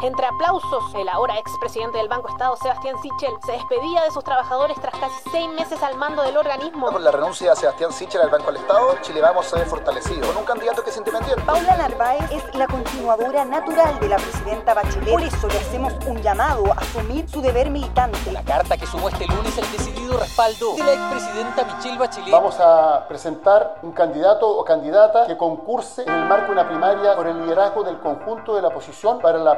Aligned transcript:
Entre 0.00 0.24
aplausos, 0.24 0.94
el 0.94 1.08
ahora 1.08 1.36
expresidente 1.38 1.98
del 1.98 2.06
Banco 2.06 2.28
Estado, 2.28 2.56
Sebastián 2.56 2.94
Sichel, 3.02 3.34
se 3.44 3.50
despedía 3.50 4.04
de 4.04 4.12
sus 4.12 4.22
trabajadores 4.22 4.80
tras 4.80 4.94
casi 4.96 5.28
seis 5.32 5.48
meses 5.48 5.82
al 5.82 5.96
mando 5.96 6.22
del 6.22 6.36
organismo. 6.36 6.92
Con 6.92 7.02
la 7.02 7.10
renuncia 7.10 7.50
de 7.50 7.56
Sebastián 7.56 7.92
Sichel 7.92 8.20
al 8.20 8.30
Banco 8.30 8.52
del 8.52 8.60
Estado, 8.60 8.94
Chile 9.02 9.20
Vamos 9.20 9.46
se 9.46 9.58
ve 9.58 9.64
fortalecido, 9.64 10.28
con 10.28 10.36
un 10.36 10.44
candidato 10.44 10.84
que 10.84 10.90
es 10.90 10.96
independiente. 10.96 11.42
Paula 11.42 11.76
Narváez 11.76 12.30
es 12.30 12.54
la 12.54 12.68
continuadora 12.68 13.44
natural 13.44 13.98
de 13.98 14.08
la 14.08 14.16
presidenta 14.18 14.72
Bachelet. 14.72 15.10
Por 15.10 15.20
eso 15.20 15.48
le 15.48 15.58
hacemos 15.58 15.92
un 16.06 16.22
llamado 16.22 16.70
a 16.70 16.76
asumir 16.76 17.28
su 17.28 17.40
deber 17.40 17.68
militante. 17.68 18.30
La 18.30 18.44
carta 18.44 18.76
que 18.76 18.86
sumó 18.86 19.08
este 19.08 19.26
lunes 19.26 19.58
el 19.58 19.72
decidido 19.72 20.16
respaldo 20.16 20.74
de 20.76 20.84
la 20.84 20.92
expresidenta 20.92 21.64
Michelle 21.64 21.98
Bachelet. 21.98 22.30
Vamos 22.30 22.56
a 22.60 23.04
presentar 23.08 23.80
un 23.82 23.90
candidato 23.90 24.48
o 24.48 24.64
candidata 24.64 25.26
que 25.26 25.36
concurse 25.36 26.04
en 26.04 26.10
el 26.10 26.26
marco 26.26 26.46
de 26.46 26.52
una 26.52 26.68
primaria 26.68 27.16
por 27.16 27.26
el 27.26 27.40
liderazgo 27.40 27.82
del 27.82 27.98
conjunto 27.98 28.54
de 28.54 28.62
la 28.62 28.68
oposición 28.68 29.18
para 29.18 29.38
la 29.38 29.57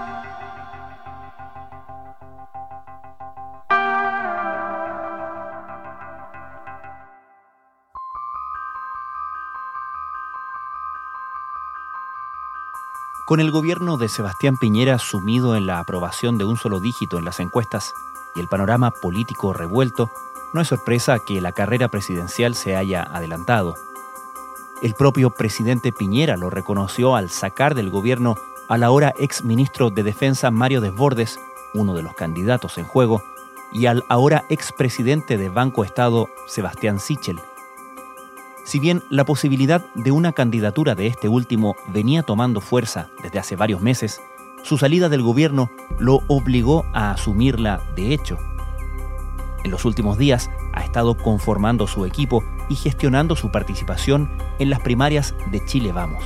Con 13.31 13.39
el 13.39 13.49
gobierno 13.49 13.95
de 13.95 14.09
Sebastián 14.09 14.57
Piñera 14.57 14.99
sumido 14.99 15.55
en 15.55 15.65
la 15.65 15.79
aprobación 15.79 16.37
de 16.37 16.43
un 16.43 16.57
solo 16.57 16.81
dígito 16.81 17.17
en 17.17 17.23
las 17.23 17.39
encuestas 17.39 17.93
y 18.35 18.41
el 18.41 18.49
panorama 18.49 18.91
político 18.91 19.53
revuelto, 19.53 20.11
no 20.51 20.59
es 20.59 20.67
sorpresa 20.67 21.17
que 21.19 21.39
la 21.39 21.53
carrera 21.53 21.87
presidencial 21.87 22.55
se 22.55 22.75
haya 22.75 23.03
adelantado. 23.03 23.75
El 24.81 24.95
propio 24.95 25.29
presidente 25.29 25.93
Piñera 25.93 26.35
lo 26.35 26.49
reconoció 26.49 27.15
al 27.15 27.29
sacar 27.29 27.73
del 27.73 27.89
gobierno 27.89 28.35
al 28.67 28.83
ahora 28.83 29.13
ex 29.17 29.45
ministro 29.45 29.91
de 29.91 30.03
Defensa 30.03 30.51
Mario 30.51 30.81
Desbordes, 30.81 31.39
uno 31.73 31.93
de 31.93 32.03
los 32.03 32.15
candidatos 32.15 32.77
en 32.77 32.83
juego, 32.83 33.23
y 33.71 33.85
al 33.85 34.03
ahora 34.09 34.43
ex 34.49 34.73
presidente 34.73 35.37
de 35.37 35.47
Banco 35.47 35.85
Estado 35.85 36.27
Sebastián 36.47 36.99
Sichel. 36.99 37.39
Si 38.63 38.79
bien 38.79 39.03
la 39.09 39.25
posibilidad 39.25 39.85
de 39.95 40.11
una 40.11 40.33
candidatura 40.33 40.95
de 40.95 41.07
este 41.07 41.27
último 41.27 41.75
venía 41.87 42.23
tomando 42.23 42.61
fuerza 42.61 43.09
desde 43.23 43.39
hace 43.39 43.55
varios 43.55 43.81
meses, 43.81 44.21
su 44.63 44.77
salida 44.77 45.09
del 45.09 45.23
gobierno 45.23 45.71
lo 45.99 46.21
obligó 46.27 46.85
a 46.93 47.11
asumirla 47.11 47.81
de 47.95 48.13
hecho. 48.13 48.37
En 49.63 49.71
los 49.71 49.85
últimos 49.85 50.17
días 50.17 50.49
ha 50.73 50.83
estado 50.83 51.15
conformando 51.17 51.87
su 51.87 52.05
equipo 52.05 52.43
y 52.69 52.75
gestionando 52.75 53.35
su 53.35 53.51
participación 53.51 54.29
en 54.59 54.69
las 54.69 54.79
primarias 54.79 55.35
de 55.51 55.63
Chile 55.65 55.91
Vamos. 55.91 56.23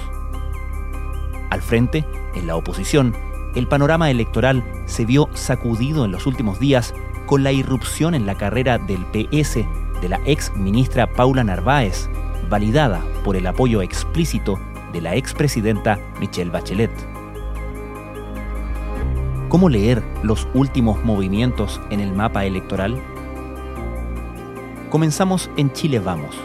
Al 1.49 1.61
frente, 1.61 2.05
en 2.35 2.47
la 2.47 2.55
oposición, 2.55 3.15
el 3.55 3.67
panorama 3.67 4.11
electoral 4.11 4.63
se 4.85 5.05
vio 5.05 5.29
sacudido 5.33 6.03
en 6.05 6.11
los 6.11 6.25
últimos 6.25 6.59
días 6.59 6.93
con 7.25 7.43
la 7.43 7.51
irrupción 7.51 8.13
en 8.13 8.25
la 8.25 8.35
carrera 8.35 8.77
del 8.77 9.05
PS 9.05 9.55
de 10.01 10.09
la 10.09 10.19
ex 10.25 10.55
ministra 10.55 11.07
Paula 11.07 11.43
Narváez, 11.43 12.09
validada 12.49 13.03
por 13.23 13.35
el 13.35 13.47
apoyo 13.47 13.81
explícito 13.81 14.59
de 14.93 15.01
la 15.01 15.15
expresidenta 15.15 15.99
Michelle 16.19 16.51
Bachelet. 16.51 16.91
¿Cómo 19.49 19.69
leer 19.69 20.03
los 20.23 20.47
últimos 20.53 21.03
movimientos 21.03 21.79
en 21.89 21.99
el 21.99 22.13
mapa 22.13 22.45
electoral? 22.45 23.01
Comenzamos 24.89 25.49
en 25.57 25.71
Chile 25.73 25.99
Vamos. 25.99 26.35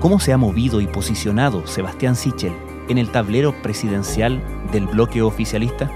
¿Cómo 0.00 0.20
se 0.20 0.32
ha 0.32 0.36
movido 0.36 0.80
y 0.80 0.86
posicionado 0.86 1.66
Sebastián 1.66 2.16
Sichel 2.16 2.52
en 2.88 2.98
el 2.98 3.10
tablero 3.10 3.52
presidencial 3.62 4.42
del 4.70 4.86
bloque 4.86 5.22
oficialista? 5.22 5.90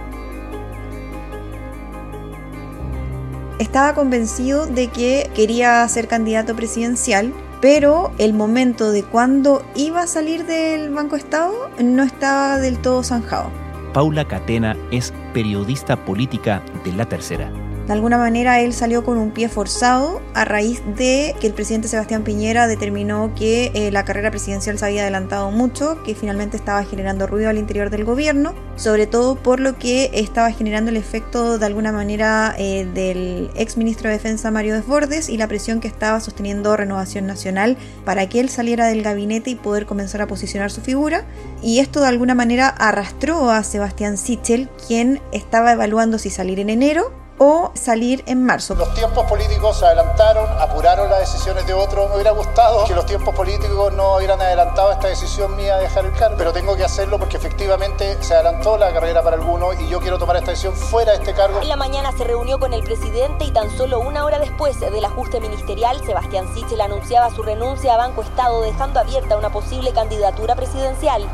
Estaba 3.60 3.94
convencido 3.94 4.66
de 4.66 4.88
que 4.88 5.30
quería 5.34 5.86
ser 5.86 6.08
candidato 6.08 6.56
presidencial, 6.56 7.32
pero 7.60 8.10
el 8.18 8.32
momento 8.32 8.90
de 8.90 9.04
cuándo 9.04 9.62
iba 9.76 10.02
a 10.02 10.06
salir 10.06 10.46
del 10.46 10.90
Banco 10.90 11.14
Estado 11.14 11.70
no 11.78 12.02
estaba 12.02 12.56
del 12.56 12.78
todo 12.78 13.04
zanjado. 13.04 13.50
Paula 13.92 14.26
Catena 14.26 14.76
es 14.90 15.12
periodista 15.34 15.96
política 16.04 16.62
de 16.84 16.92
La 16.94 17.06
Tercera. 17.06 17.52
De 17.90 17.94
alguna 17.94 18.18
manera 18.18 18.60
él 18.60 18.72
salió 18.72 19.02
con 19.02 19.18
un 19.18 19.32
pie 19.32 19.48
forzado 19.48 20.22
a 20.32 20.44
raíz 20.44 20.80
de 20.96 21.34
que 21.40 21.48
el 21.48 21.54
presidente 21.54 21.88
Sebastián 21.88 22.22
Piñera 22.22 22.68
determinó 22.68 23.34
que 23.34 23.72
eh, 23.74 23.90
la 23.90 24.04
carrera 24.04 24.30
presidencial 24.30 24.78
se 24.78 24.86
había 24.86 25.02
adelantado 25.02 25.50
mucho, 25.50 26.00
que 26.04 26.14
finalmente 26.14 26.56
estaba 26.56 26.84
generando 26.84 27.26
ruido 27.26 27.50
al 27.50 27.58
interior 27.58 27.90
del 27.90 28.04
gobierno, 28.04 28.54
sobre 28.76 29.08
todo 29.08 29.34
por 29.34 29.58
lo 29.58 29.76
que 29.76 30.08
estaba 30.14 30.52
generando 30.52 30.92
el 30.92 30.98
efecto 30.98 31.58
de 31.58 31.66
alguna 31.66 31.90
manera 31.90 32.54
eh, 32.58 32.86
del 32.94 33.50
ex 33.56 33.76
ministro 33.76 34.08
de 34.08 34.18
Defensa 34.18 34.52
Mario 34.52 34.74
Desbordes 34.74 35.28
y 35.28 35.36
la 35.36 35.48
presión 35.48 35.80
que 35.80 35.88
estaba 35.88 36.20
sosteniendo 36.20 36.76
Renovación 36.76 37.26
Nacional 37.26 37.76
para 38.04 38.28
que 38.28 38.38
él 38.38 38.50
saliera 38.50 38.86
del 38.86 39.02
gabinete 39.02 39.50
y 39.50 39.56
poder 39.56 39.86
comenzar 39.86 40.22
a 40.22 40.28
posicionar 40.28 40.70
su 40.70 40.80
figura. 40.80 41.24
Y 41.60 41.80
esto 41.80 42.00
de 42.00 42.06
alguna 42.06 42.36
manera 42.36 42.68
arrastró 42.68 43.50
a 43.50 43.64
Sebastián 43.64 44.16
Sichel, 44.16 44.68
quien 44.86 45.20
estaba 45.32 45.72
evaluando 45.72 46.18
si 46.18 46.30
salir 46.30 46.60
en 46.60 46.70
enero 46.70 47.18
o 47.42 47.72
salir 47.74 48.22
en 48.26 48.44
marzo. 48.44 48.74
Los 48.74 48.92
tiempos 48.92 49.24
políticos 49.24 49.78
se 49.78 49.86
adelantaron, 49.86 50.46
apuraron 50.60 51.08
las 51.08 51.20
decisiones 51.20 51.66
de 51.66 51.72
otros. 51.72 52.10
Me 52.10 52.16
hubiera 52.16 52.32
gustado 52.32 52.84
que 52.84 52.94
los 52.94 53.06
tiempos 53.06 53.34
políticos 53.34 53.94
no 53.94 54.16
hubieran 54.16 54.42
adelantado 54.42 54.92
esta 54.92 55.08
decisión 55.08 55.56
mía 55.56 55.78
de 55.78 55.84
dejar 55.84 56.04
el 56.04 56.12
cargo, 56.12 56.36
pero 56.36 56.52
tengo 56.52 56.76
que 56.76 56.84
hacerlo 56.84 57.18
porque 57.18 57.38
efectivamente 57.38 58.22
se 58.22 58.34
adelantó 58.34 58.76
la 58.76 58.92
carrera 58.92 59.22
para 59.22 59.36
algunos 59.36 59.80
y 59.80 59.88
yo 59.88 60.00
quiero 60.00 60.18
tomar 60.18 60.36
esta 60.36 60.50
decisión 60.50 60.76
fuera 60.76 61.12
de 61.12 61.18
este 61.18 61.32
cargo. 61.32 61.62
En 61.62 61.68
la 61.68 61.76
mañana 61.76 62.12
se 62.12 62.24
reunió 62.24 62.58
con 62.58 62.74
el 62.74 62.82
presidente 62.82 63.46
y 63.46 63.52
tan 63.52 63.70
solo 63.74 64.00
una 64.00 64.26
hora 64.26 64.38
después 64.38 64.78
del 64.78 65.02
ajuste 65.02 65.40
ministerial, 65.40 65.98
Sebastián 66.04 66.46
Sichel 66.52 66.82
anunciaba 66.82 67.30
su 67.30 67.42
renuncia 67.42 67.94
a 67.94 67.96
Banco 67.96 68.20
Estado, 68.20 68.60
dejando 68.60 69.00
abierta 69.00 69.38
una 69.38 69.50
posible 69.50 69.92
candidatura 69.92 70.56
presidencial. 70.56 71.26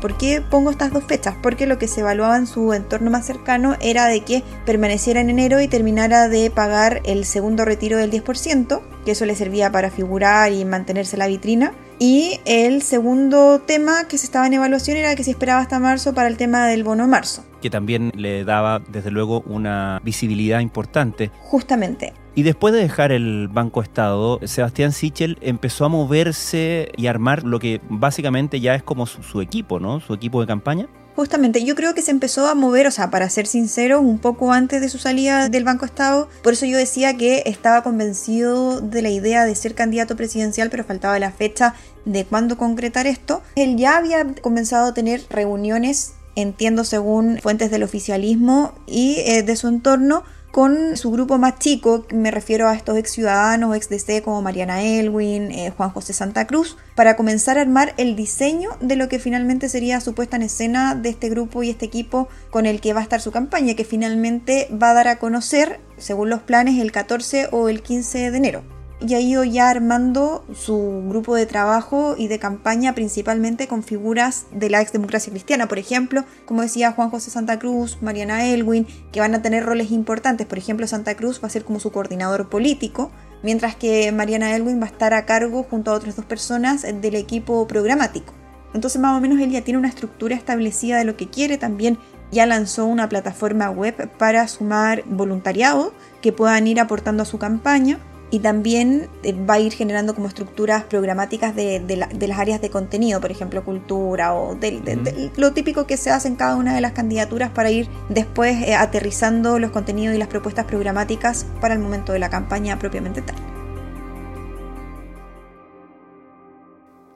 ¿Por 0.00 0.16
qué 0.16 0.40
pongo 0.40 0.70
estas 0.70 0.92
dos 0.92 1.04
fechas? 1.04 1.34
Porque 1.42 1.66
lo 1.66 1.78
que 1.78 1.88
se 1.88 2.00
evaluaba 2.00 2.36
en 2.36 2.46
su 2.46 2.72
entorno 2.72 3.10
más 3.10 3.26
cercano 3.26 3.76
era 3.80 4.06
de 4.06 4.20
que 4.20 4.44
permaneciera 4.64 5.20
en 5.20 5.30
enero 5.30 5.60
y 5.60 5.68
terminara 5.68 6.28
de 6.28 6.50
pagar 6.50 7.00
el 7.04 7.24
segundo 7.24 7.64
retiro 7.64 7.98
del 7.98 8.10
10%, 8.10 8.80
que 9.04 9.10
eso 9.10 9.26
le 9.26 9.34
servía 9.34 9.72
para 9.72 9.90
figurar 9.90 10.52
y 10.52 10.64
mantenerse 10.64 11.16
la 11.16 11.26
vitrina. 11.26 11.72
Y 11.98 12.40
el 12.44 12.82
segundo 12.82 13.60
tema 13.60 14.06
que 14.06 14.18
se 14.18 14.26
estaba 14.26 14.46
en 14.46 14.54
evaluación 14.54 14.96
era 14.96 15.16
que 15.16 15.24
se 15.24 15.32
esperaba 15.32 15.60
hasta 15.60 15.80
marzo 15.80 16.14
para 16.14 16.28
el 16.28 16.36
tema 16.36 16.66
del 16.68 16.84
bono 16.84 17.08
marzo. 17.08 17.44
Que 17.60 17.70
también 17.70 18.12
le 18.14 18.44
daba, 18.44 18.80
desde 18.88 19.10
luego, 19.10 19.42
una 19.46 20.00
visibilidad 20.04 20.60
importante. 20.60 21.30
Justamente. 21.40 22.12
Y 22.38 22.44
después 22.44 22.72
de 22.72 22.80
dejar 22.80 23.10
el 23.10 23.48
Banco 23.48 23.82
Estado, 23.82 24.38
Sebastián 24.44 24.92
Sichel 24.92 25.38
empezó 25.40 25.86
a 25.86 25.88
moverse 25.88 26.92
y 26.96 27.08
armar 27.08 27.42
lo 27.42 27.58
que 27.58 27.80
básicamente 27.88 28.60
ya 28.60 28.76
es 28.76 28.82
como 28.84 29.06
su, 29.06 29.40
equipo, 29.40 29.80
¿no? 29.80 29.98
Su 29.98 30.14
equipo 30.14 30.40
de 30.40 30.46
campaña. 30.46 30.86
Justamente, 31.16 31.64
yo 31.64 31.74
creo 31.74 31.94
que 31.94 32.02
se 32.02 32.12
empezó 32.12 32.46
a 32.46 32.54
mover, 32.54 32.86
o 32.86 32.92
sea, 32.92 33.10
para 33.10 33.28
ser 33.28 33.48
sincero, 33.48 34.00
un 34.00 34.20
poco 34.20 34.52
antes 34.52 34.80
de 34.80 34.88
su 34.88 34.98
salida 34.98 35.48
del 35.48 35.64
Banco 35.64 35.84
Estado. 35.84 36.28
Por 36.44 36.52
eso 36.52 36.64
yo 36.64 36.78
decía 36.78 37.16
que 37.16 37.42
estaba 37.44 37.82
convencido 37.82 38.80
de 38.80 39.02
la 39.02 39.10
idea 39.10 39.44
de 39.44 39.56
ser 39.56 39.74
candidato 39.74 40.14
presidencial, 40.14 40.70
pero 40.70 40.84
faltaba 40.84 41.18
la 41.18 41.32
fecha 41.32 41.74
de 42.04 42.24
cuándo 42.24 42.56
concretar 42.56 43.08
esto. 43.08 43.42
Él 43.56 43.76
ya 43.76 43.96
había 43.96 44.24
comenzado 44.42 44.86
a 44.86 44.94
tener 44.94 45.22
reuniones, 45.28 46.14
entiendo 46.42 46.84
según 46.84 47.38
fuentes 47.38 47.70
del 47.70 47.82
oficialismo 47.82 48.72
y 48.86 49.16
eh, 49.26 49.42
de 49.42 49.56
su 49.56 49.68
entorno, 49.68 50.22
con 50.50 50.96
su 50.96 51.10
grupo 51.10 51.36
más 51.36 51.58
chico, 51.58 52.06
me 52.10 52.30
refiero 52.30 52.68
a 52.68 52.74
estos 52.74 52.96
ex 52.96 53.10
ciudadanos, 53.10 53.76
ex 53.76 53.88
DC 53.90 54.22
como 54.22 54.40
Mariana 54.40 54.82
Elwin, 54.82 55.52
eh, 55.52 55.72
Juan 55.76 55.90
José 55.90 56.14
Santa 56.14 56.46
Cruz, 56.46 56.78
para 56.94 57.16
comenzar 57.16 57.58
a 57.58 57.60
armar 57.60 57.92
el 57.98 58.16
diseño 58.16 58.70
de 58.80 58.96
lo 58.96 59.08
que 59.08 59.18
finalmente 59.18 59.68
sería 59.68 60.00
su 60.00 60.14
puesta 60.14 60.36
en 60.36 60.42
escena 60.42 60.94
de 60.94 61.10
este 61.10 61.28
grupo 61.28 61.62
y 61.62 61.70
este 61.70 61.86
equipo 61.86 62.28
con 62.50 62.64
el 62.64 62.80
que 62.80 62.94
va 62.94 63.00
a 63.00 63.02
estar 63.02 63.20
su 63.20 63.30
campaña, 63.30 63.74
que 63.74 63.84
finalmente 63.84 64.68
va 64.70 64.90
a 64.90 64.94
dar 64.94 65.08
a 65.08 65.18
conocer, 65.18 65.80
según 65.98 66.30
los 66.30 66.40
planes, 66.40 66.80
el 66.80 66.92
14 66.92 67.48
o 67.52 67.68
el 67.68 67.82
15 67.82 68.30
de 68.30 68.36
enero 68.36 68.77
y 69.00 69.14
ha 69.14 69.20
ido 69.20 69.44
ya 69.44 69.70
armando 69.70 70.44
su 70.54 71.04
grupo 71.08 71.34
de 71.36 71.46
trabajo 71.46 72.14
y 72.18 72.28
de 72.28 72.38
campaña 72.38 72.94
principalmente 72.94 73.68
con 73.68 73.82
figuras 73.82 74.46
de 74.50 74.70
la 74.70 74.80
ex 74.80 74.92
democracia 74.92 75.30
cristiana, 75.30 75.68
por 75.68 75.78
ejemplo, 75.78 76.24
como 76.46 76.62
decía 76.62 76.92
Juan 76.92 77.10
José 77.10 77.30
Santa 77.30 77.58
Cruz, 77.58 77.98
Mariana 78.00 78.46
Elwin, 78.46 78.86
que 79.12 79.20
van 79.20 79.34
a 79.34 79.42
tener 79.42 79.64
roles 79.64 79.90
importantes, 79.92 80.46
por 80.46 80.58
ejemplo 80.58 80.86
Santa 80.86 81.14
Cruz 81.14 81.40
va 81.42 81.46
a 81.46 81.50
ser 81.50 81.64
como 81.64 81.80
su 81.80 81.92
coordinador 81.92 82.48
político, 82.48 83.10
mientras 83.42 83.76
que 83.76 84.10
Mariana 84.10 84.54
Elwin 84.56 84.80
va 84.80 84.86
a 84.86 84.90
estar 84.90 85.14
a 85.14 85.26
cargo 85.26 85.62
junto 85.62 85.90
a 85.90 85.94
otras 85.94 86.16
dos 86.16 86.24
personas 86.24 86.82
del 86.82 87.14
equipo 87.14 87.66
programático. 87.68 88.34
Entonces 88.74 89.00
más 89.00 89.16
o 89.16 89.20
menos 89.20 89.40
él 89.40 89.50
ya 89.50 89.62
tiene 89.62 89.78
una 89.78 89.88
estructura 89.88 90.34
establecida 90.34 90.98
de 90.98 91.04
lo 91.04 91.16
que 91.16 91.28
quiere. 91.28 91.56
También 91.56 91.98
ya 92.30 92.44
lanzó 92.46 92.84
una 92.84 93.08
plataforma 93.08 93.70
web 93.70 94.10
para 94.18 94.46
sumar 94.48 95.04
voluntariado 95.06 95.94
que 96.20 96.32
puedan 96.32 96.66
ir 96.66 96.78
aportando 96.78 97.22
a 97.22 97.26
su 97.26 97.38
campaña 97.38 97.98
y 98.30 98.40
también 98.40 99.08
eh, 99.22 99.32
va 99.32 99.54
a 99.54 99.60
ir 99.60 99.72
generando 99.72 100.14
como 100.14 100.28
estructuras 100.28 100.84
programáticas 100.84 101.54
de, 101.56 101.82
las 101.96 102.38
áreas 102.38 102.60
de 102.60 102.70
contenido, 102.70 103.20
por 103.20 103.30
ejemplo, 103.30 103.64
cultura 103.64 104.34
o 104.34 104.54
de, 104.54 105.30
lo 105.36 105.52
típico 105.52 105.86
que 105.86 105.96
se 105.96 106.10
hace 106.10 106.28
en 106.28 106.36
cada 106.36 106.56
una 106.56 106.74
de 106.74 106.80
las 106.80 106.92
candidaturas 106.92 107.50
para 107.50 107.70
ir 107.70 107.88
después 108.08 108.62
eh, 108.62 108.74
aterrizando 108.74 109.58
los 109.58 109.70
contenidos 109.70 110.14
y 110.14 110.18
las 110.18 110.28
propuestas 110.28 110.66
programáticas 110.66 111.46
para 111.60 111.74
el 111.74 111.80
momento 111.80 112.12
de 112.12 112.18
la 112.18 112.28
campaña 112.28 112.78
propiamente 112.78 113.22
tal. 113.22 113.36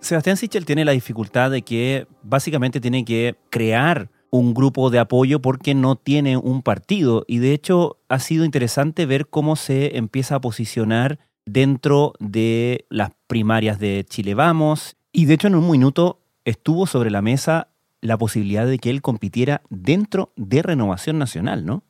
Sebastián 0.00 0.36
Sichel 0.36 0.64
tiene 0.64 0.84
la 0.84 0.92
dificultad 0.92 1.50
de 1.50 1.62
que 1.62 2.08
básicamente 2.22 2.80
tiene 2.80 3.04
que 3.04 3.36
crear 3.50 4.08
un 4.32 4.54
grupo 4.54 4.88
de 4.88 4.98
apoyo 4.98 5.40
porque 5.40 5.74
no 5.74 5.94
tiene 5.94 6.38
un 6.38 6.62
partido 6.62 7.24
y 7.28 7.38
de 7.38 7.52
hecho 7.52 7.98
ha 8.08 8.18
sido 8.18 8.46
interesante 8.46 9.04
ver 9.04 9.28
cómo 9.28 9.56
se 9.56 9.98
empieza 9.98 10.36
a 10.36 10.40
posicionar 10.40 11.18
dentro 11.44 12.14
de 12.18 12.86
las 12.88 13.10
primarias 13.26 13.78
de 13.78 14.04
Chile 14.08 14.34
Vamos 14.34 14.96
y 15.12 15.26
de 15.26 15.34
hecho 15.34 15.48
en 15.48 15.54
un 15.54 15.70
minuto 15.70 16.18
estuvo 16.46 16.86
sobre 16.86 17.10
la 17.10 17.20
mesa 17.20 17.68
la 18.00 18.16
posibilidad 18.16 18.66
de 18.66 18.78
que 18.78 18.88
él 18.88 19.02
compitiera 19.02 19.60
dentro 19.68 20.32
de 20.36 20.62
Renovación 20.62 21.18
Nacional, 21.18 21.66
¿no? 21.66 21.84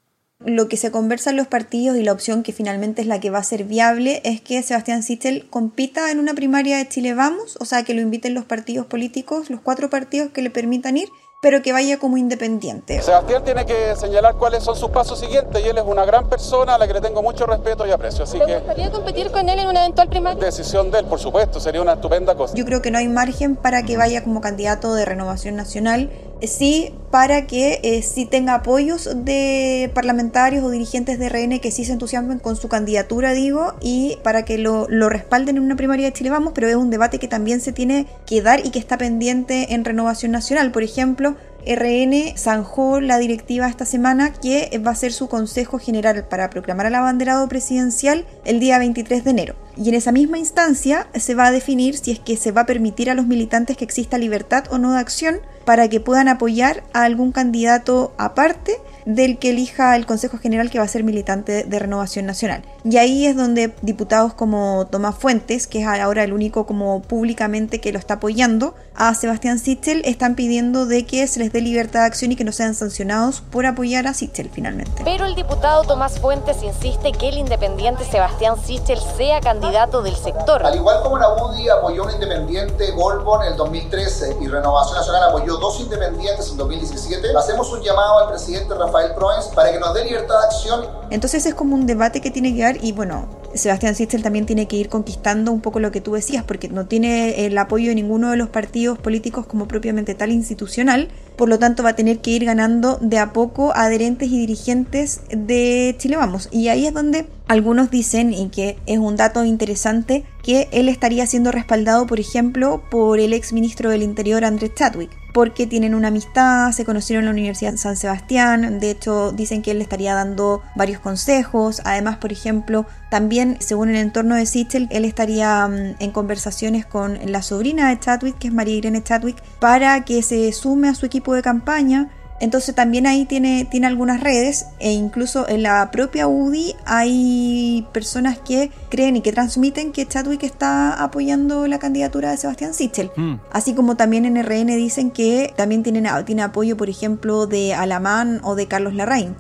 Lo 0.45 0.69
que 0.69 0.77
se 0.77 0.91
conversa 0.91 1.31
en 1.31 1.37
los 1.37 1.47
partidos 1.47 1.97
y 1.97 2.03
la 2.03 2.13
opción 2.13 2.43
que 2.43 2.53
finalmente 2.53 3.03
es 3.03 3.07
la 3.07 3.21
que 3.21 3.31
va 3.31 3.39
a 3.39 3.45
ser 3.45 3.63
viable 3.63 4.21
es 4.25 4.41
que 4.41 4.61
Sebastián 4.63 5.05
Sichel 5.05 5.47
compita 5.49 6.11
en 6.11 6.19
una 6.19 6.35
primaria 6.35 6.79
de 6.79 6.89
Chile 6.89 7.15
Vamos, 7.15 7.57
o 7.61 7.65
sea, 7.65 7.85
que 7.85 7.95
lo 7.95 8.01
inviten 8.01 8.35
los 8.35 8.45
partidos 8.45 8.87
políticos, 8.87 9.51
los 9.51 9.61
cuatro 9.61 9.89
partidos 9.89 10.33
que 10.33 10.43
le 10.43 10.51
permitan 10.51 10.97
ir, 10.97 11.09
pero 11.43 11.61
que 11.61 11.73
vaya 11.73 11.99
como 11.99 12.17
independiente. 12.19 13.03
Sebastián 13.03 13.43
tiene 13.43 13.67
que 13.67 13.97
señalar 13.97 14.37
cuáles 14.37 14.63
son 14.63 14.77
sus 14.77 14.91
pasos 14.91 15.19
siguientes 15.19 15.61
y 15.61 15.69
él 15.69 15.77
es 15.77 15.83
una 15.85 16.05
gran 16.05 16.29
persona 16.29 16.77
a 16.77 16.79
la 16.79 16.87
que 16.87 16.95
le 16.95 17.01
tengo 17.01 17.21
mucho 17.21 17.47
respeto 17.47 17.85
y 17.85 17.91
aprecio. 17.91 18.23
Así 18.23 18.39
¿Te 18.39 18.59
gustaría 18.59 18.93
competir 18.93 19.33
con 19.33 19.49
él 19.49 19.59
en 19.59 19.67
una 19.67 19.81
eventual 19.81 20.09
primaria? 20.09 20.41
Decisión 20.41 20.93
de 20.93 21.01
él, 21.01 21.07
por 21.07 21.19
supuesto, 21.19 21.59
sería 21.59 21.83
una 21.83 21.95
estupenda 21.95 22.37
cosa. 22.37 22.55
Yo 22.55 22.65
creo 22.65 22.81
que 22.81 22.93
no 22.93 22.99
hay 22.99 23.09
margen 23.09 23.57
para 23.57 23.83
que 23.83 23.97
vaya 23.97 24.23
como 24.23 24.41
candidato 24.41 24.95
de 24.95 25.05
renovación 25.05 25.57
nacional 25.57 26.13
sí 26.47 26.95
para 27.11 27.47
que 27.47 27.81
eh, 27.83 28.03
sí 28.03 28.25
tenga 28.25 28.55
apoyos 28.55 29.09
de 29.15 29.91
parlamentarios 29.95 30.65
o 30.65 30.71
dirigentes 30.71 31.19
de 31.19 31.29
RN 31.29 31.61
que 31.61 31.71
sí 31.71 31.85
se 31.85 31.93
entusiasmen 31.93 32.39
con 32.39 32.57
su 32.57 32.69
candidatura, 32.69 33.33
digo, 33.33 33.75
y 33.81 34.17
para 34.23 34.45
que 34.45 34.59
lo, 34.59 34.87
lo, 34.89 35.09
respalden 35.09 35.59
en 35.59 35.63
una 35.63 35.77
primaria 35.77 36.07
de 36.07 36.13
Chile 36.13 36.31
Vamos, 36.31 36.53
pero 36.55 36.69
es 36.69 36.77
un 36.77 36.91
debate 36.91 37.19
que 37.19 37.29
también 37.29 37.61
se 37.61 37.73
tiene 37.73 38.07
que 38.27 38.41
dar 38.41 38.65
y 38.65 38.71
que 38.71 38.79
está 38.79 38.97
pendiente 38.97 39.75
en 39.75 39.85
Renovación 39.85 40.33
Nacional. 40.33 40.73
Por 40.73 40.83
ejemplo, 40.83 41.37
RN 41.67 42.37
zanjó 42.37 43.01
la 43.01 43.19
directiva 43.19 43.69
esta 43.69 43.85
semana 43.85 44.33
que 44.33 44.81
va 44.85 44.91
a 44.91 44.97
ser 44.97 45.13
su 45.13 45.29
Consejo 45.29 45.79
General 45.79 46.27
para 46.29 46.51
proclamar 46.51 46.87
al 46.87 46.95
abanderado 46.95 47.49
presidencial 47.49 48.27
el 48.45 48.61
día 48.61 48.79
23 48.79 49.25
de 49.25 49.31
enero. 49.31 49.55
Y 49.77 49.89
en 49.89 49.95
esa 49.95 50.13
misma 50.13 50.39
instancia 50.39 51.07
se 51.15 51.35
va 51.35 51.47
a 51.47 51.53
definir 51.53 51.97
si 51.97 52.11
es 52.11 52.19
que 52.19 52.37
se 52.37 52.53
va 52.53 52.63
a 52.63 52.67
permitir 52.67 53.11
a 53.11 53.15
los 53.15 53.27
militantes 53.27 53.77
que 53.77 53.85
exista 53.85 54.19
libertad 54.19 54.65
o 54.71 54.79
no 54.79 54.93
de 54.93 54.99
acción 54.99 55.41
para 55.65 55.89
que 55.89 56.01
puedan 56.01 56.29
apoyar 56.29 56.83
a 56.93 57.05
algún 57.05 57.33
candidato 57.33 58.13
aparte 58.19 58.77
del 59.05 59.39
que 59.39 59.51
elija 59.51 59.97
el 59.97 60.07
Consejo 60.07 60.39
General 60.39 60.71
que 60.71 60.79
va 60.79 60.85
a 60.85 60.89
ser 60.89 61.05
militante 61.05 61.65
de 61.65 61.79
Renovación 61.79 62.27
Nacional. 62.27 62.63
Y 62.85 62.97
ahí 62.97 63.27
es 63.27 63.37
donde 63.37 63.75
diputados 63.83 64.35
como 64.35 64.87
Tomás 64.91 65.17
Fuentes, 65.17 65.67
que 65.67 65.81
es 65.81 65.87
ahora 65.87 66.25
el 66.25 66.33
único 66.33 66.67
como 66.67 67.03
públicamente 67.03 67.81
que 67.81 67.93
lo 67.93 67.99
está 67.99 68.15
apoyando, 68.15 68.75
a 68.95 69.15
Sebastián 69.15 69.59
Sichel 69.59 70.03
están 70.05 70.35
pidiendo 70.35 70.87
de 70.87 71.07
que 71.07 71.27
se 71.27 71.41
les 71.41 71.53
dé 71.53 71.61
libertad 71.61 72.01
de 72.01 72.07
acción 72.07 72.33
y 72.33 72.37
que 72.37 72.45
no 72.45 72.53
sean 72.53 72.75
sancionados 72.75 73.41
por 73.41 73.67
apoyar 73.67 74.07
a 74.07 74.15
Sichel 74.15 74.51
finalmente. 74.53 75.03
Pero 75.05 75.25
el 75.25 75.35
diputado 75.35 75.83
Tomás 75.85 76.19
Fuentes 76.21 76.63
insiste 76.63 77.13
que 77.13 77.29
el 77.29 77.39
independiente 77.39 78.05
Sebastián 78.05 78.57
Sichel 78.63 78.99
sea 79.17 79.41
candidato 79.41 80.03
del 80.03 80.17
sector. 80.17 80.65
Al 80.65 80.75
igual 80.75 81.03
como 81.03 81.19
la 81.19 81.31
UDI 81.31 81.69
apoyó 81.69 82.05
un 82.05 82.11
independiente 82.11 82.91
Golbo 82.93 83.43
en 83.43 83.53
el 83.53 83.57
2013 83.57 84.37
y 84.41 84.49
Renovación 84.49 84.99
Nacional 84.99 85.31
apoyó 85.31 85.57
dos 85.57 85.81
independientes 85.81 86.51
en 86.51 86.57
2017, 86.57 87.29
hacemos 87.37 87.71
un 87.73 87.83
llamado 87.83 88.19
al 88.21 88.29
presidente 88.29 88.75
Rafael 88.75 88.92
Proens 89.17 89.47
para 89.55 89.73
que 89.73 89.79
nos 89.79 89.95
dé 89.95 90.05
libertad 90.05 90.35
de 90.41 90.47
acción. 90.47 90.87
Entonces 91.11 91.47
es 91.47 91.55
como 91.55 91.75
un 91.75 91.87
debate 91.87 92.21
que 92.21 92.31
tiene 92.31 92.55
que 92.55 92.63
dar 92.63 92.85
y 92.85 92.93
bueno, 92.93 93.29
Sebastián 93.55 93.95
Sichel 93.95 94.23
también 94.23 94.47
tiene 94.47 94.67
que 94.67 94.77
ir 94.77 94.89
conquistando 94.89 95.53
un 95.53 95.61
poco 95.61 95.81
lo 95.81 95.91
que 95.91 96.01
tú 96.01 96.15
decías, 96.15 96.45
porque 96.45 96.69
no 96.69 96.87
tiene 96.87 97.47
el 97.47 97.57
apoyo 97.59 97.89
de 97.89 97.95
ninguno 97.95 98.31
de 98.31 98.37
los 98.37 98.49
partidos 98.49 98.99
políticos 98.99 99.47
como 99.47 99.69
propiamente 99.69 100.15
tal 100.15 100.33
institucional, 100.33 101.09
por 101.37 101.49
lo 101.49 101.59
tanto 101.59 101.83
va 101.83 101.91
a 101.91 101.97
tener 101.97 102.21
que 102.21 102.31
ir 102.31 102.45
ganando 102.45 102.99
de 103.01 103.19
a 103.19 103.33
poco 103.33 103.73
adherentes 103.75 104.29
y 104.29 104.39
dirigentes 104.39 105.21
de 105.31 105.95
Chile 105.99 106.17
Vamos. 106.17 106.49
Y 106.51 106.69
ahí 106.69 106.87
es 106.87 106.95
donde 106.95 107.27
algunos 107.53 107.91
dicen, 107.91 108.33
y 108.33 108.49
que 108.49 108.79
es 108.87 108.99
un 108.99 109.17
dato 109.17 109.45
interesante, 109.45 110.25
que 110.43 110.71
él 110.73 110.89
estaría 110.89 111.27
siendo 111.27 111.53
respaldado, 111.53 112.07
por 112.07 112.19
ejemplo, 112.19 112.83
por 112.91 113.21
el 113.21 113.35
ex 113.35 113.53
ministro 113.53 113.91
del 113.91 114.03
Interior, 114.03 114.43
Andrés 114.47 114.73
Chadwick, 114.75 115.11
porque 115.35 115.67
tienen 115.67 115.95
una 115.95 116.09
amistad, 116.09 116.73
se 116.73 116.87
conocieron 116.87 117.25
en 117.25 117.27
la 117.27 117.33
Universidad 117.33 117.73
de 117.73 117.79
San 117.79 117.99
Sebastián, 117.99 118.81
de 118.81 118.91
hecho 118.91 119.33
dicen 119.33 119.61
que 119.61 119.73
él 119.73 119.79
le 119.79 119.85
estaría 119.85 120.15
dando 120.15 120.63
varios 120.77 121.01
consejos, 121.01 121.83
además, 121.85 122.17
por 122.17 122.33
ejemplo, 122.33 122.87
también, 123.11 123.59
según 123.61 123.91
el 123.91 123.97
entorno 123.97 124.35
de 124.35 124.47
Sichel, 124.47 124.89
él 124.91 125.05
estaría 125.05 125.69
mm, 125.69 125.97
en 125.99 126.11
conversaciones 126.11 126.87
con 126.87 127.19
la 127.31 127.43
sobrina 127.43 127.91
de 127.91 128.01
Chadwick, 128.01 128.39
que 128.39 128.49
es 128.49 128.55
María 128.55 128.77
Irene 128.77 129.03
Chadwick, 129.03 129.43
para 129.61 130.07
que 130.07 130.23
se 130.23 130.51
sume 130.53 130.89
a 130.89 130.95
su 130.95 131.05
equipo 131.05 131.35
de 131.35 131.43
campaña 131.43 132.09
entonces 132.43 132.75
también 132.75 133.07
ahí 133.07 133.25
tiene, 133.25 133.65
tiene 133.71 133.87
algunas 133.87 134.21
redes 134.21 134.67
e 134.81 134.91
incluso 134.91 135.49
en 135.49 135.63
la 135.63 135.93
propia 135.93 136.27
UDI 136.27 136.75
hay 136.85 137.87
personas 137.93 138.37
que 138.37 138.73
creen 138.89 139.15
y 139.15 139.21
que 139.21 139.31
transmiten 139.31 139.93
que 139.93 140.09
Chadwick 140.09 140.43
está 140.43 141.05
apoyando 141.05 141.69
la 141.69 141.79
candidatura 141.79 142.33
de 142.33 142.37
Sebastián 142.37 142.75
Sichel. 142.75 143.13
Hmm. 143.15 143.35
Así 143.53 143.75
como 143.75 143.95
también 143.95 144.25
en 144.25 144.43
RN 144.43 144.67
dicen 144.75 145.13
que 145.13 145.55
también 145.57 145.85
tienen, 145.85 146.09
tiene 146.27 146.43
apoyo, 146.43 146.77
por 146.77 146.91
ejemplo, 146.91 147.47
de 147.47 147.75
Alamán 147.75 148.41
o 148.43 148.57
de 148.57 148.67
Carlos 148.67 148.95
Larraín. 148.95 149.37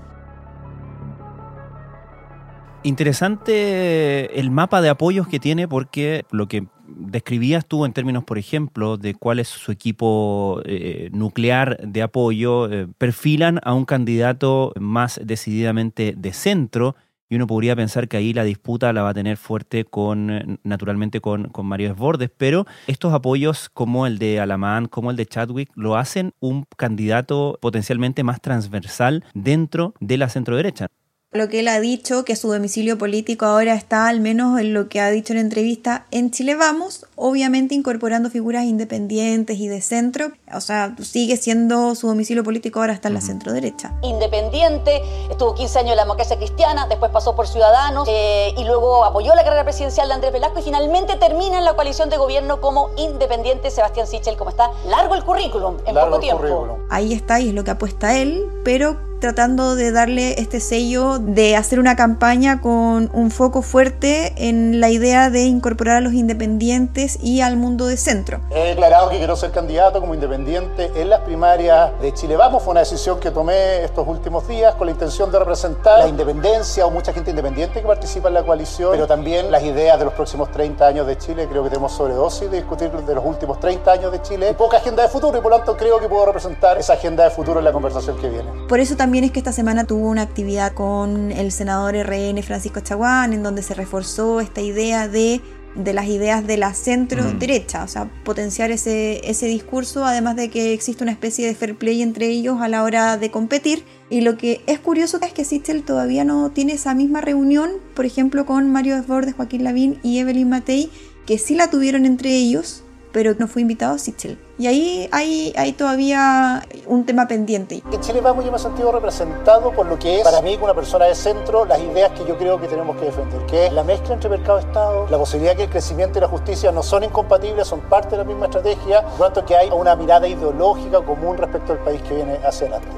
Interesante 2.84 4.38
el 4.38 4.52
mapa 4.52 4.81
de 4.81 4.90
apoyos 4.90 5.26
que 5.26 5.40
tiene 5.40 5.66
porque 5.66 6.25
lo 6.31 6.46
que 6.46 6.69
describías 6.97 7.67
tú 7.67 7.85
en 7.85 7.93
términos, 7.93 8.25
por 8.25 8.39
ejemplo, 8.39 8.97
de 8.97 9.15
cuál 9.15 9.39
es 9.39 9.49
su 9.49 9.73
equipo 9.73 10.61
eh, 10.65 11.11
nuclear 11.12 11.79
de 11.79 12.03
apoyo, 12.03 12.71
eh, 12.71 12.87
perfilan 12.99 13.61
a 13.62 13.75
un 13.75 13.85
candidato 13.85 14.73
más 14.79 15.20
decididamente 15.22 16.15
de 16.17 16.32
centro 16.32 16.96
y 17.32 17.37
uno 17.37 17.46
podría 17.46 17.75
pensar 17.75 18.08
que 18.08 18.19
ahí 18.19 18.34
la 18.34 18.44
disputa 18.44 18.93
la 18.93 19.03
va 19.03 19.08
a 19.08 19.15
tener 19.15 19.39
fuerte 19.39 19.87
con, 19.87 20.61
naturalmente, 20.65 21.22
con, 21.22 21.44
con 21.49 21.65
Mario 21.65 21.89
Desbordes, 21.89 22.31
pero 22.37 22.67
estos 22.87 23.15
apoyos 23.15 23.70
como 23.70 24.06
el 24.06 24.19
de 24.19 24.39
Alamán, 24.39 24.87
como 24.87 25.11
el 25.11 25.17
de 25.17 25.25
Chadwick, 25.25 25.70
lo 25.75 25.96
hacen 25.96 26.32
un 26.41 26.67
candidato 26.77 27.58
potencialmente 27.63 28.22
más 28.22 28.43
transversal 28.43 29.25
dentro 29.32 29.94
de 29.99 30.19
la 30.19 30.29
centro 30.29 30.56
derecha 30.56 30.89
lo 31.32 31.48
que 31.48 31.60
él 31.60 31.69
ha 31.69 31.81
dicho, 31.81 32.24
que 32.27 32.36
su 32.36 32.53
domicilio 32.53 32.98
político 32.98 33.46
ahora 33.46 33.74
está, 33.74 34.08
al 34.08 34.20
menos 34.20 34.60
en 34.60 34.74
lo 34.74 34.91
que 34.91 35.01
ha 35.01 35.10
dicho 35.10 35.32
en 35.32 35.39
entrevista, 35.39 36.05
en 36.10 36.31
Chile 36.31 36.55
Vamos, 36.55 37.06
obviamente 37.17 37.74
incorporando 37.74 38.29
figuras 38.29 38.65
independientes 38.65 39.58
y 39.58 39.67
de 39.67 39.81
centro, 39.81 40.32
o 40.55 40.60
sea, 40.60 40.94
sigue 41.01 41.39
siendo 41.39 41.94
su 41.94 42.06
domicilio 42.06 42.44
político, 42.44 42.81
ahora 42.81 42.93
está 42.93 43.08
en 43.08 43.15
la 43.15 43.22
centro 43.22 43.53
derecha. 43.53 43.94
Independiente, 44.03 45.01
estuvo 45.31 45.55
15 45.55 45.79
años 45.79 45.91
en 45.93 45.96
la 45.96 46.03
democracia 46.03 46.36
cristiana, 46.36 46.86
después 46.86 47.10
pasó 47.10 47.34
por 47.34 47.48
Ciudadanos 47.48 48.06
eh, 48.10 48.53
y 48.58 48.65
luego 48.65 49.03
apoyó 49.03 49.34
la 49.34 49.43
carrera 49.43 49.65
presidencial 49.65 50.08
de 50.08 50.15
Andrés 50.15 50.32
Velasco 50.34 50.60
y 50.60 50.62
finalmente 50.62 51.17
termina 51.17 51.56
en 51.56 51.65
la 51.65 51.74
coalición 51.74 52.10
de 52.10 52.19
gobierno 52.19 52.60
como 52.60 52.91
independiente 52.98 53.70
Sebastián 53.70 54.06
Sichel, 54.06 54.36
como 54.36 54.51
está 54.51 54.70
largo 54.86 55.15
el 55.15 55.24
currículum 55.24 55.79
en 55.86 55.94
poco 55.94 56.20
tiempo. 56.20 56.79
Ahí 56.91 57.15
está 57.15 57.41
y 57.41 57.48
es 57.48 57.55
lo 57.55 57.65
que 57.65 57.70
apuesta 57.70 58.19
él, 58.19 58.44
pero 58.65 59.11
tratando 59.22 59.76
de 59.76 59.93
darle 59.93 60.34
este 60.41 60.58
sello 60.58 61.20
de 61.20 61.55
hacer 61.55 61.79
una 61.79 61.94
campaña 61.94 62.60
con 62.60 63.08
un 63.12 63.31
foco 63.31 63.62
fuerte 63.62 64.34
en 64.36 64.81
la 64.81 64.91
idea 64.91 65.31
de 65.31 65.44
incorporar 65.44 65.98
a 65.98 66.00
los 66.00 66.12
independientes 66.12 67.20
y 67.22 67.41
al 67.41 67.56
mundo 67.56 67.86
de 67.86 67.96
centro. 67.96 68.41
He 68.50 68.70
declarado 68.70 69.10
que 69.10 69.19
quiero 69.19 69.36
ser 69.36 69.52
candidato 69.52 70.00
como 70.00 70.12
independiente 70.14 70.91
en 70.96 71.08
las 71.08 71.20
primarias 71.20 71.93
de 72.02 72.12
Chile 72.12 72.36
Vamos. 72.36 72.64
Fue 72.64 72.72
una 72.72 72.81
decisión 72.81 73.20
que 73.20 73.31
tomé 73.31 73.84
estos 73.84 74.08
últimos 74.08 74.48
días 74.48 74.74
con 74.74 74.88
la 74.88 74.91
intención 74.91 75.31
de 75.31 75.38
representar 75.38 76.00
la 76.00 76.08
independencia 76.08 76.84
o 76.84 76.91
mucha 76.91 77.12
gente 77.12 77.31
independiente 77.31 77.81
que 77.81 77.86
participa 77.86 78.26
en 78.26 78.34
la 78.34 78.43
coalición, 78.43 78.91
pero 78.91 79.06
también 79.06 79.52
las 79.52 79.62
ideas 79.62 80.00
de 80.00 80.05
los 80.05 80.14
próximos 80.14 80.50
30 80.50 80.84
años 80.84 81.06
de 81.06 81.17
Chile. 81.17 81.46
Creo 81.48 81.62
que 81.62 81.70
tenemos 81.70 81.93
sobredosis 81.93 82.50
de 82.50 82.56
discutir 82.56 82.91
de 82.91 83.14
los 83.14 83.24
últimos 83.24 83.60
30 83.60 83.93
años 83.93 84.10
de 84.10 84.20
Chile 84.20 84.50
y 84.50 84.55
poca 84.55 84.79
agenda 84.79 85.05
de 85.05 85.08
futuro 85.08 85.38
y 85.38 85.41
por 85.41 85.52
lo 85.52 85.58
tanto 85.58 85.76
creo 85.76 86.00
que 86.00 86.08
puedo 86.08 86.26
representar 86.26 86.76
esa 86.76 86.94
agenda 86.94 87.22
de 87.22 87.31
futuro 87.31 87.60
en 87.60 87.64
la 87.64 87.72
conversación 87.72 88.17
que 88.19 88.29
viene. 88.29 88.50
Por 88.69 88.81
eso 88.81 88.96
también 88.96 89.11
también 89.12 89.24
es 89.24 89.32
que 89.32 89.40
esta 89.40 89.52
semana 89.52 89.84
tuvo 89.84 90.08
una 90.08 90.22
actividad 90.22 90.72
con 90.72 91.32
el 91.32 91.52
senador 91.52 91.94
RN 91.94 92.42
Francisco 92.42 92.81
Chaguán, 92.81 93.34
en 93.34 93.42
donde 93.42 93.62
se 93.62 93.74
reforzó 93.74 94.40
esta 94.40 94.62
idea 94.62 95.06
de 95.06 95.42
de 95.74 95.92
las 95.92 96.06
ideas 96.06 96.46
de 96.46 96.56
la 96.56 96.72
centro 96.72 97.31
derecha, 97.34 97.84
o 97.84 97.88
sea, 97.88 98.10
potenciar 98.24 98.70
ese, 98.70 99.20
ese 99.28 99.46
discurso, 99.46 100.06
además 100.06 100.36
de 100.36 100.48
que 100.48 100.72
existe 100.72 101.02
una 101.02 101.12
especie 101.12 101.46
de 101.46 101.54
fair 101.54 101.76
play 101.76 102.00
entre 102.00 102.28
ellos 102.28 102.62
a 102.62 102.69
la 102.69 102.82
hora 102.84 103.19
de 103.19 103.31
competir. 103.31 103.84
Y 104.08 104.22
lo 104.22 104.38
que 104.38 104.62
es 104.66 104.78
curioso 104.78 105.19
es 105.20 105.34
que 105.34 105.44
Sichel 105.44 105.82
todavía 105.82 106.24
no 106.24 106.50
tiene 106.50 106.72
esa 106.72 106.94
misma 106.94 107.20
reunión, 107.20 107.70
por 107.94 108.06
ejemplo, 108.06 108.46
con 108.46 108.72
Mario 108.72 108.96
Desbordes, 108.96 109.34
Joaquín 109.34 109.64
Lavín 109.64 109.98
y 110.02 110.20
Evelyn 110.20 110.48
Matei, 110.48 110.88
que 111.26 111.36
sí 111.36 111.54
la 111.54 111.69
tuvieron 111.69 112.06
entre 112.06 112.31
ellos, 112.34 112.81
pero 113.12 113.34
no 113.38 113.46
fue 113.46 113.62
invitado 113.62 113.98
Sichel. 113.98 114.38
Y 114.58 114.66
ahí 114.66 115.08
hay, 115.12 115.52
hay 115.56 115.72
todavía 115.72 116.66
un 116.86 117.04
tema 117.04 117.26
pendiente. 117.28 117.82
En 117.92 118.00
Chile 118.00 118.20
va 118.20 118.32
muy 118.32 118.46
en 118.46 118.58
sentido 118.58 118.92
representado 118.92 119.72
por 119.72 119.86
lo 119.86 119.98
que 119.98 120.19
es, 120.19 120.22
para 120.22 120.40
mí, 120.40 120.54
como 120.54 120.66
una 120.66 120.74
persona 120.74 121.06
de 121.06 121.14
centro, 121.14 121.64
las 121.64 121.81
ideas 121.81 122.12
que 122.12 122.26
yo 122.26 122.36
creo 122.38 122.60
que 122.60 122.69
tenemos 122.69 122.96
que 122.96 123.06
defender, 123.06 123.44
que 123.46 123.66
es 123.66 123.72
la 123.72 123.82
mezcla 123.84 124.14
entre 124.14 124.31
mercado 124.31 124.58
y 124.58 124.62
Estado, 124.62 125.06
la 125.10 125.19
posibilidad 125.19 125.56
que 125.56 125.64
el 125.64 125.70
crecimiento 125.70 126.19
y 126.19 126.22
la 126.22 126.28
justicia 126.28 126.72
no 126.72 126.82
son 126.82 127.04
incompatibles, 127.04 127.66
son 127.66 127.81
parte 127.81 128.10
de 128.10 128.19
la 128.19 128.24
misma 128.24 128.46
estrategia, 128.46 129.02
por 129.02 129.19
lo 129.19 129.24
tanto 129.26 129.44
que 129.44 129.56
hay 129.56 129.69
una 129.70 129.96
mirada 129.96 130.28
ideológica 130.28 131.00
común 131.02 131.36
respecto 131.36 131.72
al 131.72 131.78
país 131.81 132.00
que 132.02 132.14
viene 132.14 132.38
hacia 132.44 132.69
adelante. 132.69 132.88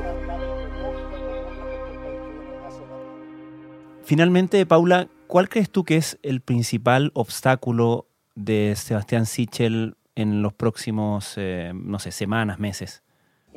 Finalmente, 4.02 4.66
Paula, 4.66 5.08
¿cuál 5.26 5.48
crees 5.48 5.70
tú 5.70 5.84
que 5.84 5.96
es 5.96 6.18
el 6.22 6.42
principal 6.42 7.10
obstáculo 7.14 8.06
de 8.34 8.74
Sebastián 8.76 9.24
Sichel 9.24 9.96
en 10.16 10.42
los 10.42 10.52
próximos, 10.52 11.34
eh, 11.36 11.72
no 11.74 11.98
sé, 12.00 12.10
semanas, 12.12 12.58
meses? 12.58 13.03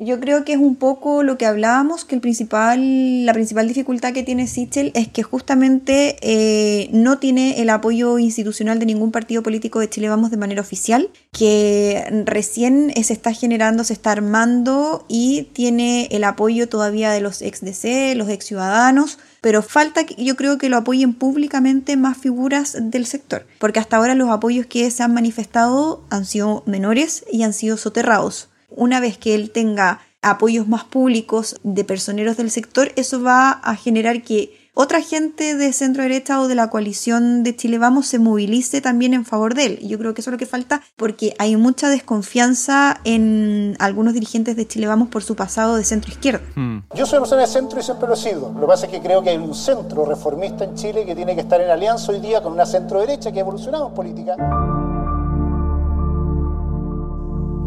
Yo 0.00 0.20
creo 0.20 0.44
que 0.44 0.52
es 0.52 0.60
un 0.60 0.76
poco 0.76 1.24
lo 1.24 1.36
que 1.38 1.44
hablábamos, 1.44 2.04
que 2.04 2.14
el 2.14 2.20
principal, 2.20 3.26
la 3.26 3.32
principal 3.32 3.66
dificultad 3.66 4.12
que 4.12 4.22
tiene 4.22 4.46
Sichel 4.46 4.92
es 4.94 5.08
que 5.08 5.24
justamente 5.24 6.16
eh, 6.20 6.88
no 6.92 7.18
tiene 7.18 7.60
el 7.60 7.68
apoyo 7.68 8.16
institucional 8.20 8.78
de 8.78 8.86
ningún 8.86 9.10
partido 9.10 9.42
político 9.42 9.80
de 9.80 9.90
Chile 9.90 10.08
Vamos 10.08 10.30
de 10.30 10.36
manera 10.36 10.60
oficial, 10.60 11.10
que 11.32 12.22
recién 12.26 12.92
se 13.02 13.12
está 13.12 13.32
generando, 13.32 13.82
se 13.82 13.92
está 13.92 14.12
armando 14.12 15.04
y 15.08 15.48
tiene 15.52 16.06
el 16.12 16.22
apoyo 16.22 16.68
todavía 16.68 17.10
de 17.10 17.20
los 17.20 17.42
ex 17.42 17.60
DC, 17.60 18.14
los 18.14 18.28
ex 18.28 18.46
ciudadanos, 18.46 19.18
pero 19.40 19.62
falta 19.62 20.02
yo 20.16 20.36
creo 20.36 20.58
que 20.58 20.68
lo 20.68 20.76
apoyen 20.76 21.12
públicamente 21.12 21.96
más 21.96 22.16
figuras 22.16 22.76
del 22.80 23.04
sector, 23.04 23.46
porque 23.58 23.80
hasta 23.80 23.96
ahora 23.96 24.14
los 24.14 24.30
apoyos 24.30 24.66
que 24.66 24.88
se 24.92 25.02
han 25.02 25.12
manifestado 25.12 26.04
han 26.08 26.24
sido 26.24 26.62
menores 26.66 27.24
y 27.32 27.42
han 27.42 27.52
sido 27.52 27.76
soterrados. 27.76 28.48
Una 28.78 29.00
vez 29.00 29.18
que 29.18 29.34
él 29.34 29.50
tenga 29.50 29.98
apoyos 30.22 30.68
más 30.68 30.84
públicos 30.84 31.56
de 31.64 31.82
personeros 31.82 32.36
del 32.36 32.48
sector, 32.48 32.92
eso 32.94 33.20
va 33.20 33.50
a 33.50 33.74
generar 33.74 34.22
que 34.22 34.56
otra 34.72 35.02
gente 35.02 35.56
de 35.56 35.72
centro 35.72 36.04
derecha 36.04 36.40
o 36.40 36.46
de 36.46 36.54
la 36.54 36.70
coalición 36.70 37.42
de 37.42 37.56
Chile 37.56 37.78
Vamos 37.78 38.06
se 38.06 38.20
movilice 38.20 38.80
también 38.80 39.14
en 39.14 39.24
favor 39.24 39.54
de 39.54 39.66
él. 39.66 39.78
Yo 39.82 39.98
creo 39.98 40.14
que 40.14 40.20
eso 40.20 40.30
es 40.30 40.32
lo 40.32 40.38
que 40.38 40.46
falta 40.46 40.80
porque 40.94 41.34
hay 41.40 41.56
mucha 41.56 41.88
desconfianza 41.90 43.00
en 43.02 43.74
algunos 43.80 44.14
dirigentes 44.14 44.54
de 44.54 44.68
Chile 44.68 44.86
Vamos 44.86 45.08
por 45.08 45.24
su 45.24 45.34
pasado 45.34 45.74
de 45.74 45.82
centro 45.82 46.12
izquierda. 46.12 46.42
Hmm. 46.54 46.82
Yo 46.94 47.04
soy 47.04 47.16
una 47.16 47.22
persona 47.22 47.42
de 47.42 47.48
centro 47.48 47.80
y 47.80 47.82
siempre 47.82 48.06
lo 48.06 48.14
he 48.14 48.16
sido. 48.16 48.52
Lo 48.52 48.60
que 48.60 48.66
pasa 48.68 48.86
es 48.86 48.92
que 48.92 49.00
creo 49.00 49.24
que 49.24 49.30
hay 49.30 49.38
un 49.38 49.56
centro 49.56 50.04
reformista 50.04 50.62
en 50.62 50.76
Chile 50.76 51.04
que 51.04 51.16
tiene 51.16 51.34
que 51.34 51.40
estar 51.40 51.60
en 51.60 51.68
alianza 51.68 52.12
hoy 52.12 52.20
día 52.20 52.40
con 52.40 52.52
una 52.52 52.64
centro 52.64 53.00
derecha 53.00 53.32
que 53.32 53.38
ha 53.38 53.42
evolucionado 53.42 53.88
en 53.88 53.94
política. 53.94 54.36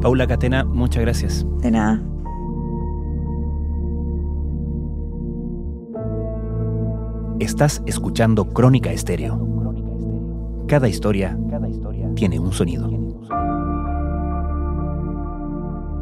Paula 0.01 0.25
Catena, 0.25 0.63
muchas 0.63 1.03
gracias. 1.03 1.45
De 1.59 1.69
nada. 1.69 2.01
Estás 7.39 7.83
escuchando 7.85 8.45
Crónica 8.45 8.91
Estéreo. 8.91 9.39
Cada 10.67 10.89
historia 10.89 11.37
tiene 12.15 12.39
un 12.39 12.51
sonido. 12.51 12.89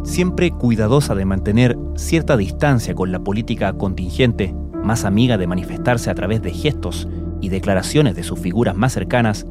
Siempre 0.04 0.52
cuidadosa 0.52 1.14
de 1.14 1.26
mantener 1.26 1.78
cierta 1.96 2.38
distancia 2.38 2.96
con 2.96 3.12
la 3.12 3.20
política 3.20 3.74
contingente, 3.74 4.56
más 4.82 5.04
amiga 5.04 5.38
de 5.38 5.48
manifestarse 5.48 6.10
a 6.10 6.16
través 6.16 6.42
de 6.42 6.52
gestos 6.52 7.10
y 7.42 7.50
declaraciones 7.50 8.16
de 8.16 8.24
sus 8.24 8.40
figuras 8.40 8.78
más 8.78 8.94
cercanas, 8.94 9.46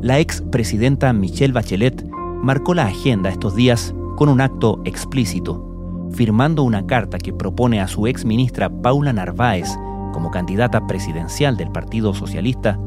la 0.00 0.18
ex 0.18 0.42
presidenta 0.42 1.12
Michelle 1.12 1.52
Bachelet 1.52 2.11
marcó 2.42 2.74
la 2.74 2.86
agenda 2.86 3.30
estos 3.30 3.54
días 3.54 3.94
con 4.16 4.28
un 4.28 4.40
acto 4.40 4.80
explícito, 4.84 5.64
firmando 6.12 6.64
una 6.64 6.86
carta 6.86 7.18
que 7.18 7.32
propone 7.32 7.80
a 7.80 7.88
su 7.88 8.06
ex 8.06 8.24
ministra 8.24 8.68
Paula 8.68 9.12
Narváez 9.12 9.68
como 10.12 10.30
candidata 10.30 10.86
presidencial 10.86 11.56
del 11.56 11.70
Partido 11.70 12.12
Socialista, 12.12 12.78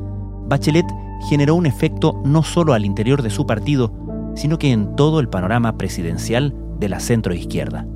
Bachelet 0.48 0.86
generó 1.30 1.56
un 1.56 1.66
efecto 1.66 2.22
no 2.24 2.44
solo 2.44 2.74
al 2.74 2.86
interior 2.86 3.22
de 3.24 3.32
su 3.32 3.48
partido, 3.48 3.92
sino 4.36 4.60
que 4.60 4.72
en 4.72 4.96
todo 4.96 5.20
el 5.20 5.30
panorama 5.30 5.78
presidencial 5.78 6.54
de 6.78 6.90
la 6.90 7.00
centroizquierda. 7.00 7.88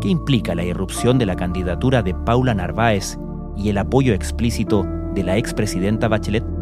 ¿Qué 0.00 0.08
implica 0.08 0.54
la 0.54 0.64
irrupción 0.64 1.18
de 1.18 1.26
la 1.26 1.36
candidatura 1.36 2.02
de 2.02 2.14
Paula 2.14 2.54
Narváez 2.54 3.18
y 3.56 3.68
el 3.68 3.76
apoyo 3.76 4.14
explícito 4.14 4.86
de 5.14 5.24
la 5.24 5.36
expresidenta 5.36 6.08
Bachelet? 6.08 6.59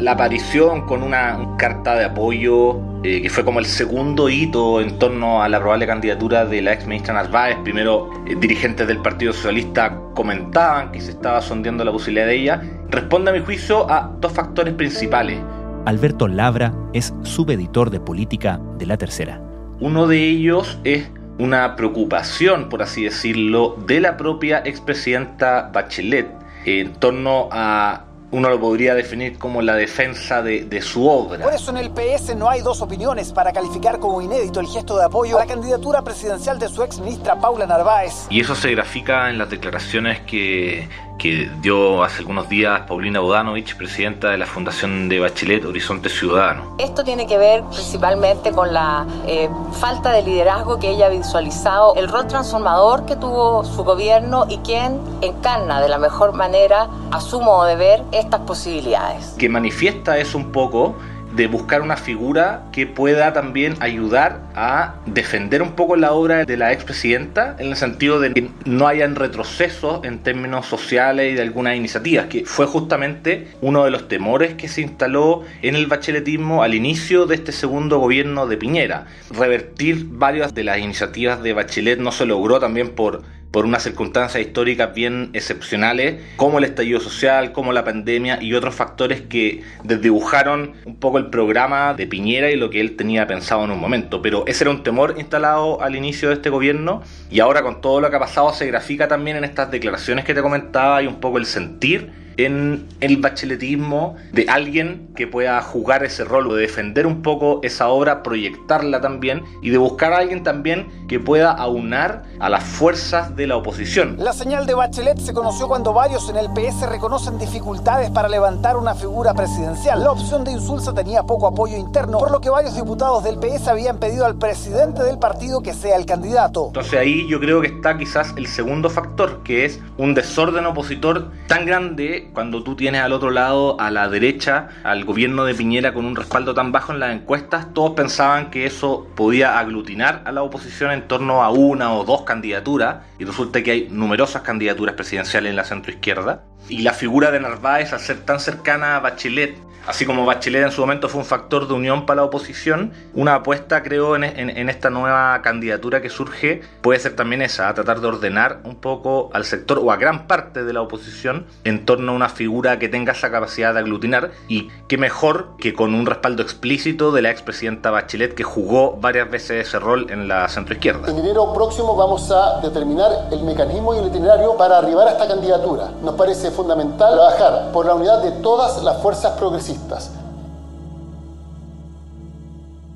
La 0.00 0.12
aparición 0.12 0.82
con 0.86 1.02
una 1.02 1.56
carta 1.58 1.94
de 1.96 2.04
apoyo 2.04 2.80
eh, 3.02 3.22
que 3.22 3.30
fue 3.30 3.44
como 3.44 3.58
el 3.58 3.66
segundo 3.66 4.28
hito 4.28 4.80
en 4.80 4.98
torno 4.98 5.42
a 5.42 5.48
la 5.48 5.58
probable 5.58 5.86
candidatura 5.86 6.44
de 6.44 6.62
la 6.62 6.72
ex 6.72 6.86
ministra 6.86 7.14
Narváez. 7.14 7.56
Primero, 7.62 8.10
eh, 8.26 8.34
dirigentes 8.36 8.86
del 8.86 8.98
Partido 8.98 9.32
Socialista 9.32 9.98
comentaban 10.14 10.92
que 10.92 11.00
se 11.00 11.12
estaba 11.12 11.40
sondeando 11.40 11.84
la 11.84 11.92
posibilidad 11.92 12.26
de 12.26 12.34
ella. 12.36 12.62
Responde 12.90 13.30
a 13.30 13.34
mi 13.34 13.40
juicio 13.40 13.90
a 13.90 14.12
dos 14.20 14.32
factores 14.32 14.74
principales. 14.74 15.38
Alberto 15.84 16.28
Labra 16.28 16.74
es 16.92 17.14
subeditor 17.22 17.90
de 17.90 18.00
política 18.00 18.60
de 18.78 18.86
La 18.86 18.96
Tercera. 18.96 19.40
Uno 19.80 20.06
de 20.06 20.22
ellos 20.22 20.78
es 20.84 21.10
una 21.38 21.76
preocupación, 21.76 22.68
por 22.68 22.82
así 22.82 23.04
decirlo, 23.04 23.76
de 23.86 24.00
la 24.00 24.16
propia 24.16 24.58
expresidenta 24.64 25.70
Bachelet 25.72 26.28
en 26.64 26.92
torno 26.94 27.48
a 27.52 28.07
uno 28.30 28.50
lo 28.50 28.60
podría 28.60 28.94
definir 28.94 29.38
como 29.38 29.62
la 29.62 29.74
defensa 29.74 30.42
de, 30.42 30.82
su 30.82 31.08
obra. 31.08 31.44
Por 31.44 31.54
eso 31.54 31.70
en 31.70 31.78
el 31.78 31.90
PS 31.90 32.36
no 32.36 32.48
hay 32.48 32.60
dos 32.60 32.82
opiniones 32.82 33.32
para 33.32 33.52
calificar 33.52 33.98
como 33.98 34.20
inédito 34.20 34.60
el 34.60 34.66
gesto 34.66 34.96
de 34.96 35.04
apoyo 35.04 35.36
a 35.36 35.40
la 35.40 35.46
candidatura 35.46 36.02
presidencial 36.02 36.58
de 36.58 36.68
su 36.68 36.82
ex 36.82 37.00
ministra 37.00 37.40
Paula 37.40 37.66
Narváez. 37.66 38.26
Y 38.30 38.40
eso 38.40 38.54
se 38.54 38.70
grafica 38.70 39.30
en 39.30 39.38
las 39.38 39.50
declaraciones 39.50 40.20
que 40.20 40.88
que 41.18 41.50
dio 41.60 42.02
hace 42.02 42.20
algunos 42.20 42.48
días 42.48 42.82
Paulina 42.86 43.20
Bodanovich, 43.20 43.76
presidenta 43.76 44.30
de 44.30 44.38
la 44.38 44.46
Fundación 44.46 45.08
de 45.08 45.18
Bachelet 45.18 45.64
Horizonte 45.64 46.08
Ciudadano. 46.08 46.76
Esto 46.78 47.02
tiene 47.04 47.26
que 47.26 47.36
ver 47.36 47.64
principalmente 47.64 48.52
con 48.52 48.72
la 48.72 49.04
eh, 49.26 49.50
falta 49.72 50.12
de 50.12 50.22
liderazgo 50.22 50.78
que 50.78 50.90
ella 50.90 51.06
ha 51.06 51.10
visualizado, 51.10 51.96
el 51.96 52.08
rol 52.08 52.28
transformador 52.28 53.04
que 53.04 53.16
tuvo 53.16 53.64
su 53.64 53.82
gobierno 53.84 54.46
y 54.48 54.58
quien 54.58 55.00
encarna 55.20 55.80
de 55.82 55.88
la 55.88 55.98
mejor 55.98 56.32
manera, 56.32 56.88
a 57.10 57.20
su 57.20 57.40
modo 57.40 57.64
de 57.64 57.76
ver, 57.76 58.04
estas 58.12 58.40
posibilidades. 58.42 59.34
Que 59.38 59.48
manifiesta 59.48 60.18
eso 60.18 60.38
un 60.38 60.52
poco 60.52 60.94
de 61.38 61.46
buscar 61.46 61.82
una 61.82 61.96
figura 61.96 62.64
que 62.72 62.88
pueda 62.88 63.32
también 63.32 63.76
ayudar 63.78 64.40
a 64.56 64.96
defender 65.06 65.62
un 65.62 65.76
poco 65.76 65.94
la 65.94 66.10
obra 66.12 66.44
de 66.44 66.56
la 66.56 66.72
expresidenta 66.72 67.54
en 67.60 67.68
el 67.68 67.76
sentido 67.76 68.18
de 68.18 68.32
que 68.34 68.50
no 68.64 68.88
hayan 68.88 69.14
retrocesos 69.14 70.04
en 70.04 70.18
términos 70.18 70.66
sociales 70.66 71.32
y 71.32 71.36
de 71.36 71.42
algunas 71.42 71.76
iniciativas, 71.76 72.26
que 72.26 72.44
fue 72.44 72.66
justamente 72.66 73.46
uno 73.60 73.84
de 73.84 73.92
los 73.92 74.08
temores 74.08 74.54
que 74.54 74.66
se 74.66 74.80
instaló 74.80 75.44
en 75.62 75.76
el 75.76 75.86
bacheletismo 75.86 76.64
al 76.64 76.74
inicio 76.74 77.26
de 77.26 77.36
este 77.36 77.52
segundo 77.52 78.00
gobierno 78.00 78.48
de 78.48 78.56
Piñera. 78.56 79.06
Revertir 79.30 80.06
varias 80.08 80.54
de 80.54 80.64
las 80.64 80.78
iniciativas 80.78 81.40
de 81.40 81.52
Bachelet 81.52 82.00
no 82.00 82.10
se 82.10 82.26
logró 82.26 82.58
también 82.58 82.90
por 82.90 83.22
por 83.50 83.64
unas 83.64 83.82
circunstancias 83.82 84.44
históricas 84.44 84.94
bien 84.94 85.30
excepcionales, 85.32 86.22
como 86.36 86.58
el 86.58 86.64
estallido 86.64 87.00
social, 87.00 87.52
como 87.52 87.72
la 87.72 87.84
pandemia 87.84 88.42
y 88.42 88.54
otros 88.54 88.74
factores 88.74 89.22
que 89.22 89.62
desdibujaron 89.84 90.74
un 90.84 90.96
poco 90.96 91.18
el 91.18 91.26
programa 91.26 91.94
de 91.94 92.06
Piñera 92.06 92.50
y 92.50 92.56
lo 92.56 92.70
que 92.70 92.80
él 92.80 92.96
tenía 92.96 93.26
pensado 93.26 93.64
en 93.64 93.70
un 93.70 93.80
momento. 93.80 94.20
Pero 94.22 94.44
ese 94.46 94.64
era 94.64 94.70
un 94.70 94.82
temor 94.82 95.14
instalado 95.18 95.82
al 95.82 95.96
inicio 95.96 96.28
de 96.28 96.34
este 96.34 96.50
gobierno 96.50 97.02
y 97.30 97.40
ahora 97.40 97.62
con 97.62 97.80
todo 97.80 98.00
lo 98.00 98.10
que 98.10 98.16
ha 98.16 98.20
pasado 98.20 98.52
se 98.52 98.66
grafica 98.66 99.08
también 99.08 99.36
en 99.36 99.44
estas 99.44 99.70
declaraciones 99.70 100.24
que 100.24 100.34
te 100.34 100.42
comentaba 100.42 101.02
y 101.02 101.06
un 101.06 101.20
poco 101.20 101.38
el 101.38 101.46
sentir 101.46 102.27
en 102.38 102.86
el 103.00 103.16
bacheletismo 103.18 104.14
de 104.32 104.46
alguien 104.48 105.10
que 105.16 105.26
pueda 105.26 105.60
jugar 105.60 106.04
ese 106.04 106.24
rol, 106.24 106.48
de 106.54 106.62
defender 106.62 107.06
un 107.06 107.20
poco 107.20 107.60
esa 107.64 107.88
obra, 107.88 108.22
proyectarla 108.22 109.00
también 109.00 109.42
y 109.60 109.70
de 109.70 109.78
buscar 109.78 110.12
a 110.12 110.18
alguien 110.18 110.44
también 110.44 110.86
que 111.08 111.18
pueda 111.18 111.50
aunar 111.50 112.22
a 112.38 112.48
las 112.48 112.62
fuerzas 112.62 113.34
de 113.34 113.48
la 113.48 113.56
oposición. 113.56 114.16
La 114.18 114.32
señal 114.32 114.66
de 114.66 114.74
Bachelet 114.74 115.18
se 115.18 115.34
conoció 115.34 115.66
cuando 115.66 115.92
varios 115.92 116.30
en 116.30 116.36
el 116.36 116.48
PS 116.50 116.88
reconocen 116.88 117.38
dificultades 117.38 118.10
para 118.10 118.28
levantar 118.28 118.76
una 118.76 118.94
figura 118.94 119.34
presidencial. 119.34 120.00
La 120.00 120.12
opción 120.12 120.44
de 120.44 120.52
Insulza 120.52 120.94
tenía 120.94 121.24
poco 121.24 121.48
apoyo 121.48 121.76
interno, 121.76 122.18
por 122.18 122.30
lo 122.30 122.40
que 122.40 122.50
varios 122.50 122.76
diputados 122.76 123.24
del 123.24 123.38
PS 123.38 123.66
habían 123.66 123.98
pedido 123.98 124.24
al 124.24 124.36
presidente 124.36 125.02
del 125.02 125.18
partido 125.18 125.60
que 125.60 125.74
sea 125.74 125.96
el 125.96 126.06
candidato. 126.06 126.68
Entonces 126.68 126.94
ahí 126.94 127.26
yo 127.28 127.40
creo 127.40 127.60
que 127.60 127.66
está 127.66 127.98
quizás 127.98 128.32
el 128.36 128.46
segundo 128.46 128.88
factor, 128.90 129.42
que 129.42 129.64
es 129.64 129.80
un 129.96 130.14
desorden 130.14 130.64
opositor 130.66 131.32
tan 131.48 131.66
grande 131.66 132.27
cuando 132.32 132.62
tú 132.62 132.76
tienes 132.76 133.02
al 133.02 133.12
otro 133.12 133.30
lado 133.30 133.80
a 133.80 133.90
la 133.90 134.08
derecha, 134.08 134.68
al 134.84 135.04
gobierno 135.04 135.44
de 135.44 135.54
Piñera 135.54 135.94
con 135.94 136.04
un 136.04 136.16
respaldo 136.16 136.54
tan 136.54 136.72
bajo 136.72 136.92
en 136.92 137.00
las 137.00 137.14
encuestas, 137.14 137.72
todos 137.74 137.92
pensaban 137.92 138.50
que 138.50 138.66
eso 138.66 139.06
podía 139.14 139.58
aglutinar 139.58 140.22
a 140.24 140.32
la 140.32 140.42
oposición 140.42 140.90
en 140.90 141.08
torno 141.08 141.42
a 141.42 141.50
una 141.50 141.94
o 141.94 142.04
dos 142.04 142.22
candidaturas, 142.22 142.98
y 143.18 143.24
resulta 143.24 143.62
que 143.62 143.70
hay 143.70 143.88
numerosas 143.90 144.42
candidaturas 144.42 144.94
presidenciales 144.94 145.50
en 145.50 145.56
la 145.56 145.64
centroizquierda. 145.64 146.47
Y 146.68 146.82
la 146.82 146.92
figura 146.92 147.30
de 147.30 147.40
Narváez, 147.40 147.92
al 147.92 148.00
ser 148.00 148.18
tan 148.20 148.40
cercana 148.40 148.96
a 148.96 149.00
Bachelet, 149.00 149.56
Así 149.88 150.04
como 150.04 150.26
Bachelet 150.26 150.64
en 150.64 150.70
su 150.70 150.82
momento 150.82 151.08
fue 151.08 151.20
un 151.20 151.24
factor 151.24 151.66
de 151.66 151.72
unión 151.72 152.04
para 152.04 152.20
la 152.20 152.26
oposición, 152.26 152.92
una 153.14 153.36
apuesta 153.36 153.82
creo 153.82 154.16
en, 154.16 154.68
esta 154.68 154.90
nueva 154.90 155.40
candidatura 155.40 156.02
que 156.02 156.10
surge 156.10 156.60
puede 156.82 157.00
ser 157.00 157.16
también 157.16 157.40
esa, 157.40 157.70
a 157.70 157.74
tratar 157.74 158.02
de 158.02 158.08
ordenar 158.08 158.60
un 158.64 158.76
poco 158.76 159.30
al 159.32 159.46
sector 159.46 159.80
o 159.82 159.90
a 159.90 159.96
gran 159.96 160.26
parte 160.26 160.62
de 160.62 160.74
la 160.74 160.82
oposición 160.82 161.46
en 161.64 161.86
torno 161.86 162.12
a 162.12 162.14
una 162.14 162.28
figura 162.28 162.78
que 162.78 162.90
tenga 162.90 163.12
esa 163.12 163.30
capacidad 163.30 163.72
de 163.72 163.80
aglutinar 163.80 164.30
y 164.46 164.68
qué 164.88 164.98
mejor 164.98 165.56
que 165.58 165.72
con 165.72 165.94
un 165.94 166.04
respaldo 166.04 166.42
explícito 166.42 167.10
de 167.10 167.22
la 167.22 167.30
expresidenta 167.30 167.90
Bachelet 167.90 168.34
que 168.34 168.44
jugó 168.44 168.98
varias 169.00 169.30
veces 169.30 169.68
ese 169.68 169.78
rol 169.78 170.10
en 170.10 170.28
la 170.28 170.50
centroizquierda. 170.50 171.08
En 171.08 171.16
enero 171.16 171.54
próximo 171.54 171.96
vamos 171.96 172.30
a 172.30 172.60
determinar 172.60 173.10
el 173.32 173.42
mecanismo 173.42 173.94
y 173.94 174.00
el 174.00 174.08
itinerario 174.08 174.54
para 174.58 174.76
arribar 174.76 175.08
a 175.08 175.12
esta 175.12 175.26
candidatura. 175.26 175.92
Nos 176.02 176.14
parece 176.14 176.50
fundamental 176.58 177.14
trabajar 177.14 177.72
por 177.72 177.86
la 177.86 177.94
unidad 177.94 178.20
de 178.22 178.32
todas 178.42 178.82
las 178.82 179.00
fuerzas 179.00 179.38
progresistas 179.38 180.10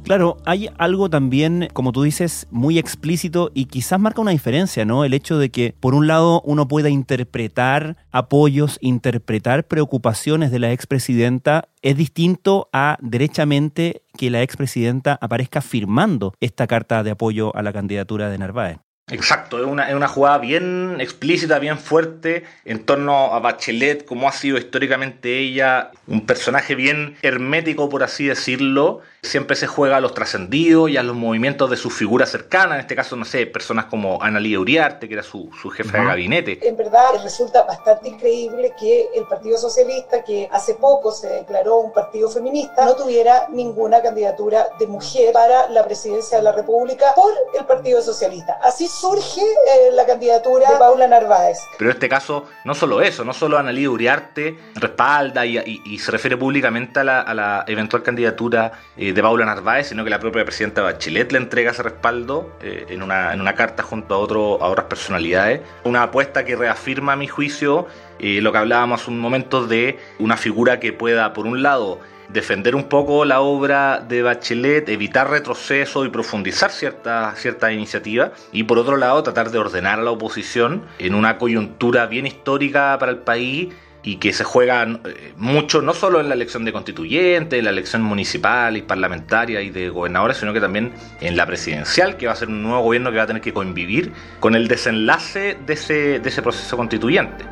Claro, 0.05 0.39
hay 0.45 0.69
algo 0.79 1.09
también, 1.09 1.69
como 1.73 1.93
tú 1.93 2.03
dices, 2.03 2.49
muy 2.51 2.77
explícito 2.77 3.53
y 3.55 3.67
quizás 3.67 4.01
marca 4.01 4.21
una 4.21 4.33
diferencia, 4.33 4.85
¿no? 4.85 5.05
El 5.05 5.15
hecho 5.15 5.39
de 5.39 5.51
que, 5.51 5.77
por 5.79 5.95
un 5.95 6.09
lado, 6.09 6.43
uno 6.45 6.67
pueda 6.67 6.91
interpretar 6.91 7.97
apoyos, 8.11 8.79
interpretar 8.81 9.65
preocupaciones 9.69 10.51
de 10.51 10.59
la 10.59 10.73
expresidenta, 10.73 11.69
es 11.83 11.97
distinto 11.97 12.69
a 12.73 12.99
derechamente 13.01 14.03
que 14.19 14.31
la 14.31 14.43
expresidenta 14.43 15.19
aparezca 15.21 15.61
firmando 15.61 16.35
esta 16.41 16.67
carta 16.67 17.05
de 17.05 17.13
apoyo 17.13 17.55
a 17.55 17.63
la 17.63 17.73
candidatura 17.73 18.29
de 18.29 18.39
Narváez. 18.39 18.92
Exacto, 19.11 19.59
es 19.59 19.67
una, 19.67 19.89
es 19.91 19.95
una 19.95 20.07
jugada 20.07 20.39
bien 20.39 20.97
explícita, 21.01 21.59
bien 21.59 21.79
fuerte 21.79 22.45
en 22.65 22.87
torno 22.87 23.35
a 23.35 23.41
Bachelet, 23.41 24.05
como 24.05 24.29
ha 24.29 24.33
sido 24.33 24.57
históricamente 24.57 25.39
ella, 25.39 25.91
un 26.07 26.25
personaje 26.25 26.77
bien 26.77 27.17
hermético, 27.21 27.89
por 27.89 28.05
así 28.05 28.27
decirlo, 28.27 29.01
siempre 29.21 29.57
se 29.57 29.67
juega 29.67 29.97
a 29.97 30.01
los 30.01 30.15
trascendidos 30.15 30.89
y 30.89 30.97
a 30.97 31.03
los 31.03 31.17
movimientos 31.17 31.69
de 31.69 31.77
sus 31.77 31.93
figuras 31.93 32.31
cercanas, 32.31 32.77
en 32.77 32.81
este 32.81 32.95
caso, 32.95 33.17
no 33.17 33.25
sé, 33.25 33.45
personas 33.47 33.87
como 33.87 34.23
Analía 34.23 34.59
Uriarte, 34.61 35.09
que 35.09 35.15
era 35.15 35.23
su, 35.23 35.51
su 35.61 35.69
jefe 35.71 35.99
de 35.99 36.05
gabinete. 36.05 36.59
En 36.67 36.77
verdad, 36.77 37.23
resulta 37.23 37.65
bastante 37.65 38.09
increíble 38.09 38.73
que 38.79 39.09
el 39.15 39.25
Partido 39.27 39.59
Socialista, 39.59 40.23
que 40.23 40.49
hace 40.53 40.75
poco 40.75 41.13
se 41.13 41.29
declaró 41.29 41.79
un 41.79 41.93
partido 41.93 42.31
feminista, 42.31 42.85
no 42.85 42.95
tuviera 42.95 43.49
ninguna 43.51 44.01
candidatura 44.01 44.69
de 44.79 44.87
mujer 44.87 45.33
para 45.33 45.69
la 45.71 45.85
presidencia 45.85 46.39
de 46.39 46.45
la 46.45 46.53
República 46.53 47.13
por 47.15 47.33
el 47.59 47.67
Partido 47.67 48.01
Socialista. 48.01 48.59
Así 48.63 48.89
surge 48.93 49.41
eh, 49.41 49.91
la 49.93 50.05
candidatura 50.05 50.71
de 50.71 50.77
Paula 50.77 51.09
Narváez. 51.09 51.59
Pero 51.79 51.91
en 51.91 51.97
este 51.97 52.09
caso, 52.09 52.47
no 52.65 52.75
solo 52.75 53.01
eso, 53.01 53.25
no 53.25 53.33
solo 53.33 53.59
Analía 53.59 53.89
Uriarte 53.89 54.59
respalda 54.75 55.47
y, 55.47 55.99
se 55.99 56.11
refiere 56.11 56.37
públicamente 56.37 57.01
a 57.01 57.05
la, 57.05 57.65
eventual 57.67 58.03
candidatura 58.03 58.73
eh, 58.97 59.13
de 59.13 59.23
Paula 59.23 59.47
Narváez, 59.47 59.89
sino 59.89 60.05
que 60.05 60.11
la 60.11 60.19
propia 60.19 60.45
presidenta 60.45 60.83
Bachelet 60.83 61.33
le 61.33 61.39
entrega 61.39 61.71
ese 61.71 61.83
respaldo 61.83 62.53
eh, 62.61 62.87
en, 62.89 63.03
una, 63.03 63.33
en, 63.33 63.41
una, 63.41 63.55
carta 63.55 63.83
junto 63.83 64.15
a, 64.15 64.19
otro, 64.19 64.63
a 64.63 64.69
otras 64.69 64.87
personalidades. 64.87 65.61
Una 65.85 66.03
apuesta 66.05 66.45
que 66.45 66.57
reafirma, 66.57 67.13
a 67.13 67.17
mi 67.17 67.29
juicio, 67.29 67.87
lo 68.19 68.53
que 68.53 68.59
hablábamos 68.59 69.03
hace 69.03 69.11
un 69.11 69.19
momento 69.19 69.67
de 69.67 69.99
una 70.19 70.37
figura 70.37 70.79
que 70.79 70.93
pueda, 70.93 71.33
por 71.33 71.47
un 71.47 71.63
lado, 71.63 71.99
defender 72.33 72.75
un 72.75 72.85
poco 72.85 73.25
la 73.25 73.41
obra 73.41 74.01
de 74.01 74.23
Bachelet, 74.23 74.89
evitar 74.89 75.31
retroceso 75.31 76.05
y 76.05 76.09
profundizar 76.09 76.71
ciertas 76.71 77.39
cierta 77.39 77.73
iniciativas, 77.73 78.31
y 78.53 78.65
por 78.65 78.79
otro 78.79 78.97
lado 78.97 79.23
tratar 79.23 79.51
de 79.51 79.59
ordenar 79.59 79.99
a 79.99 80.03
la 80.03 80.11
oposición 80.11 80.83
en 80.99 81.15
una 81.15 81.39
coyuntura 81.39 82.07
bien 82.07 82.27
histórica 82.27 82.97
para 82.99 83.13
el 83.13 83.19
país 83.19 83.69
y 84.03 84.17
que 84.17 84.33
se 84.33 84.45
juega 84.45 84.83
eh, 84.83 85.33
mucho, 85.37 85.81
no 85.81 85.95
solo 85.95 86.21
en 86.21 86.29
la 86.29 86.35
elección 86.35 86.65
de 86.65 86.73
constituyentes, 86.73 87.59
en 87.59 87.65
la 87.65 87.71
elección 87.71 88.03
municipal 88.03 88.77
y 88.77 88.83
parlamentaria 88.83 89.63
y 89.63 89.71
de 89.71 89.91
gobernadores, 89.91 90.39
sino 90.39 90.53
que 90.53 90.61
también 90.61 90.93
en 91.21 91.37
la 91.37 91.47
presidencial, 91.47 92.17
que 92.17 92.27
va 92.27 92.33
a 92.33 92.37
ser 92.37 92.49
un 92.49 92.63
nuevo 92.63 92.83
gobierno 92.83 93.11
que 93.11 93.19
va 93.19 93.23
a 93.23 93.27
tener 93.27 93.43
que 93.43 93.53
convivir 93.53 94.13
con 94.41 94.55
el 94.55 94.69
desenlace 94.69 95.57
de 95.67 95.75
ese, 95.75 96.19
de 96.19 96.29
ese 96.29 96.43
proceso 96.43 96.77
constituyente. 96.77 97.45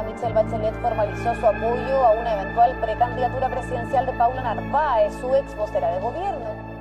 Michelle 0.00 0.32
Bachelet 0.32 0.74
formalizó 0.80 1.34
su 1.34 1.46
apoyo 1.46 1.96
a 2.06 2.12
una 2.12 2.40
eventual 2.40 2.80
precandidatura 2.80 3.50
presidencial 3.50 4.06
de 4.06 4.12
Paula 4.14 4.42
Narváez, 4.42 5.12
su 5.20 5.34
ex 5.34 5.54
vocera 5.54 5.94
de 5.94 6.00
gobierno. 6.00 6.72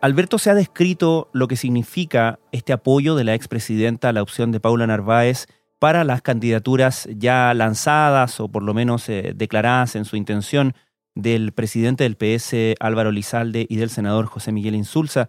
Alberto 0.00 0.38
se 0.38 0.50
ha 0.50 0.54
descrito 0.54 1.28
lo 1.32 1.46
que 1.46 1.56
significa 1.56 2.40
este 2.50 2.72
apoyo 2.72 3.14
de 3.14 3.22
la 3.22 3.34
expresidenta 3.34 4.08
a 4.08 4.12
la 4.12 4.22
opción 4.22 4.50
de 4.50 4.58
Paula 4.58 4.86
Narváez 4.88 5.46
para 5.78 6.02
las 6.02 6.22
candidaturas 6.22 7.08
ya 7.16 7.54
lanzadas 7.54 8.40
o 8.40 8.48
por 8.48 8.64
lo 8.64 8.74
menos 8.74 9.08
eh, 9.08 9.32
declaradas 9.36 9.94
en 9.94 10.04
su 10.04 10.16
intención 10.16 10.74
del 11.14 11.52
presidente 11.52 12.02
del 12.02 12.16
PS 12.16 12.76
Álvaro 12.80 13.12
Lizalde 13.12 13.64
y 13.68 13.76
del 13.76 13.90
senador 13.90 14.26
José 14.26 14.50
Miguel 14.50 14.74
Insulza. 14.74 15.28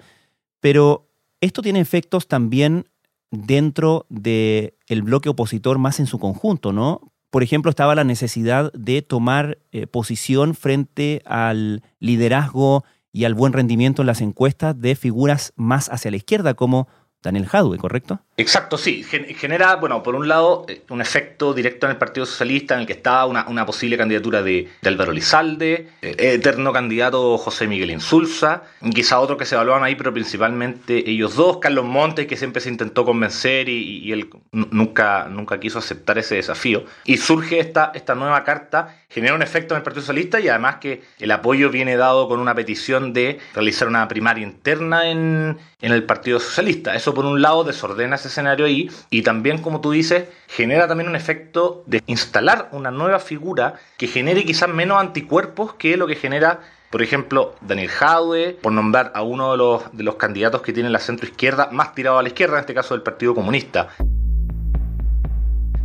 Pero 0.59 1.07
esto 1.39 1.61
tiene 1.61 1.81
efectos 1.81 2.27
también 2.27 2.89
dentro 3.31 4.05
del 4.09 4.73
bloque 5.03 5.29
opositor 5.29 5.77
más 5.77 5.99
en 5.99 6.07
su 6.07 6.19
conjunto, 6.19 6.73
¿no? 6.73 7.13
Por 7.29 7.43
ejemplo, 7.43 7.69
estaba 7.69 7.93
la 7.93 8.03
necesidad 8.03 8.71
de 8.73 9.01
tomar 9.01 9.59
eh, 9.71 9.85
posición 9.85 10.55
frente 10.55 11.21
al 11.25 11.83
liderazgo 11.99 12.83
y 13.11 13.25
al 13.25 13.35
buen 13.35 13.53
rendimiento 13.53 14.01
en 14.01 14.07
las 14.07 14.21
encuestas 14.21 14.79
de 14.79 14.95
figuras 14.95 15.53
más 15.55 15.89
hacia 15.89 16.11
la 16.11 16.17
izquierda, 16.17 16.55
como 16.55 16.87
Daniel 17.21 17.47
Jadwe, 17.47 17.77
¿correcto? 17.77 18.21
Exacto, 18.37 18.77
sí. 18.77 19.03
Genera, 19.03 19.75
bueno, 19.75 20.01
por 20.01 20.15
un 20.15 20.29
lado, 20.29 20.65
eh, 20.69 20.83
un 20.89 21.01
efecto 21.01 21.53
directo 21.53 21.85
en 21.85 21.91
el 21.91 21.97
Partido 21.97 22.25
Socialista 22.25 22.75
en 22.75 22.81
el 22.81 22.87
que 22.87 22.93
estaba 22.93 23.25
una, 23.25 23.65
posible 23.65 23.97
candidatura 23.97 24.41
de, 24.41 24.69
Álvaro 24.85 25.11
Lizalde, 25.11 25.89
eh, 26.01 26.15
eterno 26.17 26.71
candidato 26.71 27.37
José 27.37 27.67
Miguel 27.67 27.91
Insulza, 27.91 28.63
quizá 28.95 29.19
otro 29.19 29.35
que 29.35 29.45
se 29.45 29.55
evaluaban 29.55 29.83
ahí, 29.83 29.95
pero 29.95 30.13
principalmente 30.13 31.09
ellos 31.09 31.35
dos, 31.35 31.57
Carlos 31.57 31.83
Montes, 31.85 32.27
que 32.27 32.37
siempre 32.37 32.61
se 32.61 32.69
intentó 32.69 33.03
convencer 33.03 33.67
y, 33.67 34.09
él 34.13 34.29
nunca, 34.51 35.27
nunca 35.29 35.59
quiso 35.59 35.79
aceptar 35.79 36.17
ese 36.17 36.35
desafío. 36.35 36.85
Y 37.03 37.17
surge 37.17 37.59
esta, 37.59 37.91
esta 37.93 38.15
nueva 38.15 38.45
carta, 38.45 38.97
genera 39.09 39.35
un 39.35 39.41
efecto 39.41 39.73
en 39.73 39.79
el 39.79 39.83
Partido 39.83 40.03
Socialista 40.03 40.39
y 40.39 40.47
además 40.47 40.77
que 40.77 41.01
el 41.19 41.31
apoyo 41.31 41.69
viene 41.69 41.97
dado 41.97 42.29
con 42.29 42.39
una 42.39 42.55
petición 42.55 43.11
de 43.11 43.39
realizar 43.53 43.89
una 43.89 44.07
primaria 44.07 44.43
interna 44.43 45.09
en, 45.09 45.57
en 45.81 45.91
el 45.91 46.03
Partido 46.03 46.39
Socialista. 46.39 46.95
Eso 46.95 47.08
por 47.13 47.25
un 47.25 47.41
lado 47.41 47.63
desordena 47.63 48.15
ese 48.15 48.27
escenario 48.27 48.65
ahí 48.65 48.89
y 49.09 49.21
también, 49.21 49.59
como 49.59 49.81
tú 49.81 49.91
dices, 49.91 50.25
genera 50.47 50.87
también 50.87 51.09
un 51.09 51.15
efecto 51.15 51.83
de 51.85 52.01
instalar 52.07 52.69
una 52.71 52.91
nueva 52.91 53.19
figura 53.19 53.75
que 53.97 54.07
genere 54.07 54.43
quizás 54.45 54.69
menos 54.69 54.99
anticuerpos 54.99 55.73
que 55.73 55.97
lo 55.97 56.07
que 56.07 56.15
genera 56.15 56.59
por 56.89 57.03
ejemplo, 57.03 57.53
Daniel 57.61 57.89
Jadwe, 57.89 58.57
por 58.59 58.71
nombrar 58.71 59.11
a 59.13 59.21
uno 59.21 59.51
de 59.51 59.57
los, 59.57 59.83
de 59.95 60.03
los 60.03 60.15
candidatos 60.15 60.63
que 60.63 60.73
tiene 60.73 60.89
la 60.89 60.97
centro 60.97 61.27
izquierda, 61.27 61.69
más 61.71 61.93
tirado 61.93 62.17
a 62.17 62.23
la 62.23 62.29
izquierda, 62.29 62.55
en 62.55 62.61
este 62.61 62.73
caso 62.73 62.95
del 62.95 63.03
Partido 63.03 63.35
Comunista. 63.35 63.89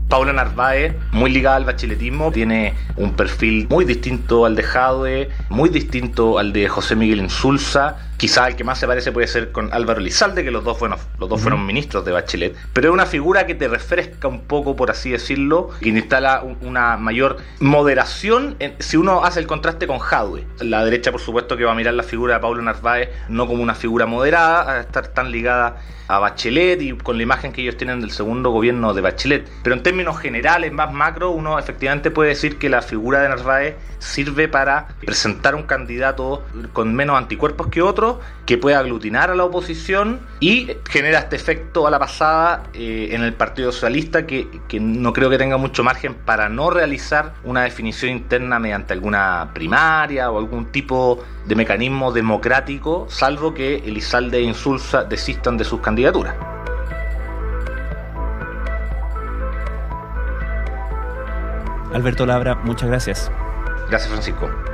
Paula 0.08 0.32
Narváez, 0.32 0.94
muy 1.12 1.30
ligada 1.30 1.56
al 1.56 1.64
bacheletismo, 1.64 2.30
tiene 2.30 2.74
un 2.96 3.14
perfil 3.14 3.66
muy 3.68 3.84
distinto 3.84 4.46
al 4.46 4.54
de 4.54 4.62
Jadwe, 4.62 5.28
muy 5.48 5.68
distinto 5.68 6.38
al 6.38 6.52
de 6.52 6.68
José 6.68 6.94
Miguel 6.94 7.20
Insulza, 7.20 7.96
Quizá 8.16 8.46
el 8.48 8.56
que 8.56 8.64
más 8.64 8.78
se 8.78 8.86
parece 8.86 9.12
puede 9.12 9.26
ser 9.26 9.52
con 9.52 9.72
Álvaro 9.72 10.00
Lizalde, 10.00 10.44
que 10.44 10.50
los 10.50 10.64
dos, 10.64 10.78
fueron, 10.78 10.98
los 11.18 11.28
dos 11.28 11.40
fueron 11.40 11.66
ministros 11.66 12.04
de 12.04 12.12
Bachelet, 12.12 12.56
pero 12.72 12.88
es 12.88 12.94
una 12.94 13.06
figura 13.06 13.46
que 13.46 13.54
te 13.54 13.68
refresca 13.68 14.28
un 14.28 14.42
poco, 14.42 14.76
por 14.76 14.90
así 14.90 15.10
decirlo, 15.10 15.70
que 15.80 15.88
instala 15.88 16.44
una 16.60 16.96
mayor 16.96 17.38
moderación 17.60 18.56
si 18.78 18.96
uno 18.96 19.24
hace 19.24 19.40
el 19.40 19.46
contraste 19.46 19.86
con 19.86 19.98
Jadwe. 19.98 20.46
La 20.60 20.84
derecha, 20.84 21.10
por 21.10 21.20
supuesto, 21.20 21.56
que 21.56 21.64
va 21.64 21.72
a 21.72 21.74
mirar 21.74 21.94
la 21.94 22.02
figura 22.02 22.34
de 22.34 22.40
Pablo 22.40 22.62
Narváez 22.62 23.10
no 23.28 23.46
como 23.46 23.62
una 23.62 23.74
figura 23.74 24.06
moderada, 24.06 24.70
a 24.70 24.80
estar 24.80 25.08
tan 25.08 25.30
ligada 25.30 25.76
a 26.06 26.18
Bachelet 26.18 26.82
y 26.82 26.92
con 26.92 27.16
la 27.16 27.22
imagen 27.22 27.52
que 27.52 27.62
ellos 27.62 27.76
tienen 27.76 28.00
del 28.00 28.10
segundo 28.10 28.50
gobierno 28.50 28.92
de 28.92 29.00
Bachelet. 29.00 29.48
Pero 29.62 29.74
en 29.74 29.82
términos 29.82 30.18
generales, 30.18 30.72
más 30.72 30.92
macro, 30.92 31.30
uno 31.30 31.58
efectivamente 31.58 32.10
puede 32.10 32.30
decir 32.30 32.58
que 32.58 32.68
la 32.68 32.82
figura 32.82 33.22
de 33.22 33.30
Narváez 33.30 33.76
sirve 33.98 34.48
para 34.48 34.88
presentar 35.00 35.54
un 35.54 35.62
candidato 35.62 36.44
con 36.72 36.94
menos 36.94 37.16
anticuerpos 37.16 37.68
que 37.68 37.80
otro, 37.80 38.03
que 38.46 38.58
pueda 38.58 38.78
aglutinar 38.78 39.30
a 39.30 39.34
la 39.34 39.44
oposición 39.44 40.20
y 40.40 40.70
genera 40.88 41.20
este 41.20 41.36
efecto 41.36 41.86
a 41.86 41.90
la 41.90 41.98
pasada 41.98 42.64
eh, 42.74 43.08
en 43.12 43.22
el 43.22 43.32
Partido 43.34 43.72
Socialista 43.72 44.26
que, 44.26 44.48
que 44.68 44.80
no 44.80 45.12
creo 45.12 45.30
que 45.30 45.38
tenga 45.38 45.56
mucho 45.56 45.82
margen 45.82 46.14
para 46.14 46.48
no 46.48 46.70
realizar 46.70 47.34
una 47.44 47.62
definición 47.62 48.12
interna 48.12 48.58
mediante 48.58 48.92
alguna 48.92 49.50
primaria 49.54 50.30
o 50.30 50.38
algún 50.38 50.66
tipo 50.66 51.24
de 51.46 51.54
mecanismo 51.54 52.12
democrático, 52.12 53.06
salvo 53.08 53.54
que 53.54 53.76
Elizalde 53.76 54.38
e 54.38 54.42
Insulza 54.42 55.04
desistan 55.04 55.56
de 55.56 55.64
sus 55.64 55.80
candidaturas. 55.80 56.34
Alberto 61.92 62.26
Labra, 62.26 62.56
muchas 62.56 62.88
gracias. 62.88 63.30
Gracias, 63.88 64.10
Francisco. 64.10 64.73